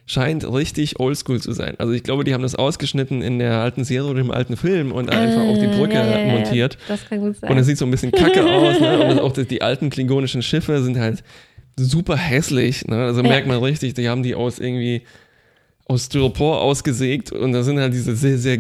scheint 0.08 0.50
richtig 0.50 1.00
oldschool 1.00 1.42
zu 1.42 1.52
sein. 1.52 1.76
Also 1.80 1.92
ich 1.94 2.02
glaube, 2.02 2.24
die 2.24 2.34
haben 2.34 2.42
das 2.42 2.56
ausgeschnitten 2.56 3.22
in 3.22 3.40
der 3.40 3.56
alten 3.60 3.84
Serie 3.84 4.10
oder 4.10 4.22
im 4.22 4.32
alten 4.32 4.56
Film 4.56 4.94
und 4.94 5.10
einfach 5.12 5.42
auf 5.42 5.60
die 5.60 5.66
Äh, 5.66 5.76
Brücke 5.78 5.96
ja, 5.96 6.20
ja, 6.26 6.32
montiert. 6.32 6.78
Das 6.88 7.08
kann 7.08 7.20
gut 7.20 7.36
sein. 7.38 7.52
Und 7.52 7.58
es 7.58 7.66
sieht 7.68 7.78
so 7.78 7.86
ein 7.86 7.92
bisschen 7.92 8.12
kacke 8.12 8.44
aus. 8.50 8.80
Ne? 8.80 9.00
Und 9.00 9.20
auch 9.20 9.34
die 9.34 9.62
alten 9.62 9.90
klingonischen 9.90 10.42
Schiffe 10.42 10.82
sind 10.82 10.98
halt 10.98 11.24
super 11.76 12.16
hässlich. 12.16 12.88
Ne? 12.88 12.96
Also 13.04 13.22
Ja. 13.22 13.28
merkt 13.28 13.48
man 13.48 13.62
richtig, 13.62 13.96
die 13.96 14.08
haben 14.08 14.24
die 14.24 14.34
aus 14.34 14.60
irgendwie 14.60 15.02
aus 15.86 16.06
Styropor 16.06 16.62
ausgesägt 16.62 17.32
und 17.32 17.52
da 17.52 17.64
sind 17.64 17.78
halt 17.80 17.94
diese 17.94 18.16
sehr, 18.16 18.38
sehr 18.38 18.58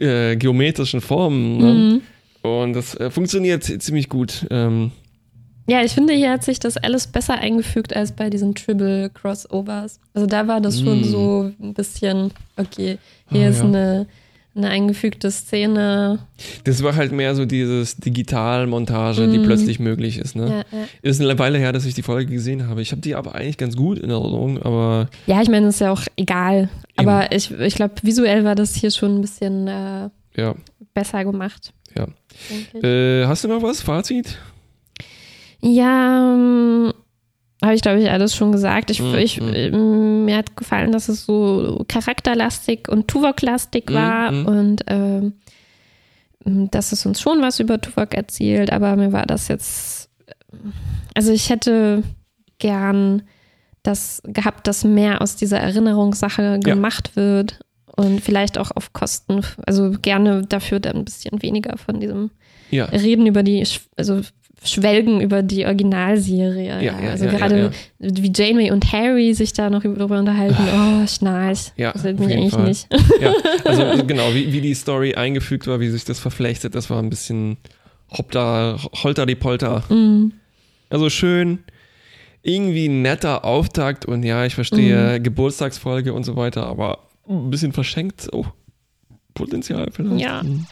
äh, 0.00 0.36
geometrischen 0.36 1.00
Formen. 1.00 1.56
Ne? 1.58 1.72
Mhm. 2.44 2.48
Und 2.50 2.72
das 2.74 2.94
äh, 2.96 3.10
funktioniert 3.10 3.62
ziemlich 3.64 4.08
gut. 4.08 4.46
Ähm, 4.50 4.90
Ja, 5.68 5.82
ich 5.84 5.92
finde, 5.92 6.12
hier 6.14 6.30
hat 6.32 6.42
sich 6.44 6.58
das 6.58 6.76
alles 6.76 7.06
besser 7.06 7.34
eingefügt 7.38 7.94
als 7.94 8.10
bei 8.12 8.30
diesen 8.30 8.54
Triple-Crossovers. 8.54 10.00
Also 10.14 10.26
da 10.26 10.48
war 10.48 10.60
das 10.60 10.80
schon 10.80 11.02
Mm. 11.02 11.04
so 11.04 11.52
ein 11.62 11.74
bisschen, 11.74 12.32
okay, 12.56 12.98
hier 13.30 13.46
Ah, 13.46 13.50
ist 13.50 13.58
ja. 13.58 13.64
eine, 13.64 14.06
eine 14.54 14.68
eingefügte 14.68 15.30
Szene. 15.30 16.18
das 16.64 16.82
war 16.82 16.94
halt 16.94 17.10
mehr 17.12 17.34
so 17.34 17.46
dieses 17.46 17.96
Digitalmontage, 17.96 19.28
die 19.28 19.38
Mhm. 19.38 19.44
plötzlich 19.44 19.78
möglich 19.80 20.18
ist. 20.18 20.36
Ne? 20.36 20.64
Ja, 20.72 20.78
ja. 20.78 20.84
Ist 21.02 21.20
eine 21.20 21.38
Weile 21.38 21.58
her, 21.58 21.72
dass 21.72 21.86
ich 21.86 21.94
die 21.94 22.02
Folge 22.02 22.32
gesehen 22.32 22.68
habe. 22.68 22.82
Ich 22.82 22.90
habe 22.92 23.00
die 23.00 23.14
aber 23.14 23.34
eigentlich 23.34 23.56
ganz 23.58 23.76
gut 23.76 23.98
in 23.98 24.10
Erinnerung, 24.10 24.60
aber 24.62 25.08
ja, 25.26 25.40
ich 25.40 25.48
meine, 25.48 25.68
ist 25.68 25.80
ja 25.80 25.90
auch 25.92 26.02
egal. 26.16 26.68
Aber 26.96 27.32
ich, 27.32 27.50
ich 27.50 27.74
glaube, 27.74 27.94
visuell 28.02 28.44
war 28.44 28.54
das 28.54 28.74
hier 28.74 28.90
schon 28.90 29.16
ein 29.16 29.20
bisschen 29.22 29.66
äh, 29.68 30.10
ja. 30.36 30.54
besser 30.92 31.24
gemacht. 31.24 31.72
Ja. 31.96 32.08
Äh, 32.82 33.26
hast 33.26 33.44
du 33.44 33.48
noch 33.48 33.62
was? 33.62 33.80
Fazit? 33.80 34.38
Ja, 35.60 36.34
ähm, 36.34 36.91
habe 37.62 37.74
ich 37.74 37.82
glaube 37.82 38.00
ich 38.00 38.10
alles 38.10 38.34
schon 38.34 38.52
gesagt. 38.52 38.90
Ich, 38.90 39.00
Mhm, 39.00 39.14
ich, 39.14 39.40
mhm. 39.40 39.54
ähm, 39.54 40.24
mir 40.24 40.36
hat 40.36 40.56
gefallen, 40.56 40.92
dass 40.92 41.08
es 41.08 41.24
so 41.24 41.84
charakterlastig 41.88 42.88
und 42.88 43.08
Tuvok-lastig 43.08 43.88
Mhm, 43.90 43.94
war 43.94 44.32
mhm. 44.32 44.46
und 44.46 44.84
ähm, 44.88 45.32
dass 46.44 46.90
es 46.92 47.06
uns 47.06 47.20
schon 47.20 47.40
was 47.40 47.60
über 47.60 47.80
Tuvok 47.80 48.14
erzählt, 48.14 48.72
aber 48.72 48.96
mir 48.96 49.12
war 49.12 49.26
das 49.26 49.46
jetzt, 49.48 50.10
also 51.14 51.30
ich 51.32 51.50
hätte 51.50 52.02
gern 52.58 53.22
das 53.84 54.22
gehabt, 54.24 54.66
dass 54.66 54.82
mehr 54.84 55.22
aus 55.22 55.36
dieser 55.36 55.58
Erinnerungssache 55.60 56.58
gemacht 56.60 57.14
wird 57.16 57.60
und 57.96 58.20
vielleicht 58.20 58.58
auch 58.58 58.70
auf 58.74 58.92
Kosten, 58.92 59.42
also 59.66 59.92
gerne 60.02 60.42
dafür 60.46 60.80
dann 60.80 60.96
ein 60.96 61.04
bisschen 61.04 61.42
weniger 61.42 61.76
von 61.78 62.00
diesem 62.00 62.30
Ja. 62.70 62.86
reden 62.86 63.26
über 63.26 63.42
die, 63.42 63.64
also 63.96 64.20
schwelgen 64.64 65.20
über 65.20 65.42
die 65.42 65.64
Originalserie. 65.66 66.80
Ja, 66.80 66.80
ja, 66.80 67.10
also 67.10 67.24
ja, 67.26 67.30
gerade 67.32 67.70
wie 67.98 68.32
Janeway 68.34 68.70
und 68.70 68.92
Harry 68.92 69.34
sich 69.34 69.52
da 69.52 69.70
noch 69.70 69.82
darüber 69.82 70.18
unterhalten. 70.18 70.56
Oh, 70.74 71.06
Schnarch. 71.06 71.72
Ja, 71.76 71.92
das 71.92 72.04
mich 72.04 72.32
eigentlich 72.32 72.52
Fall. 72.52 72.68
nicht. 72.68 72.86
Ja, 73.20 73.34
also 73.64 74.04
genau, 74.06 74.32
wie, 74.34 74.52
wie 74.52 74.60
die 74.60 74.74
Story 74.74 75.14
eingefügt 75.14 75.66
war, 75.66 75.80
wie 75.80 75.88
sich 75.88 76.04
das 76.04 76.18
verflechtet, 76.18 76.74
das 76.74 76.90
war 76.90 76.98
ein 77.00 77.10
bisschen 77.10 77.56
hoppda, 78.16 78.78
holter 79.02 79.26
die 79.26 79.34
Polter. 79.34 79.80
Mm. 79.92 80.32
Also 80.90 81.08
schön, 81.10 81.60
irgendwie 82.42 82.88
netter 82.88 83.44
Auftakt 83.44 84.04
und 84.04 84.22
ja, 84.22 84.44
ich 84.44 84.54
verstehe, 84.54 85.18
Mhm. 85.18 85.22
Geburtstagsfolge 85.22 86.12
und 86.12 86.24
so 86.24 86.36
weiter, 86.36 86.66
aber 86.66 86.98
ein 87.28 87.50
bisschen 87.50 87.72
verschenkt. 87.72 88.28
Oh, 88.32 88.44
Potenzial 89.34 89.88
vielleicht. 89.92 90.20
Ja. 90.20 90.42
Hm. 90.42 90.66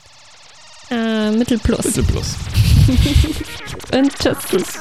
Äh, 0.90 1.31
Mittelplus. 1.31 1.85
Mittelplus. 1.85 2.35
Und 3.92 4.12
tschüss. 4.18 4.38
tschüss. 4.50 4.81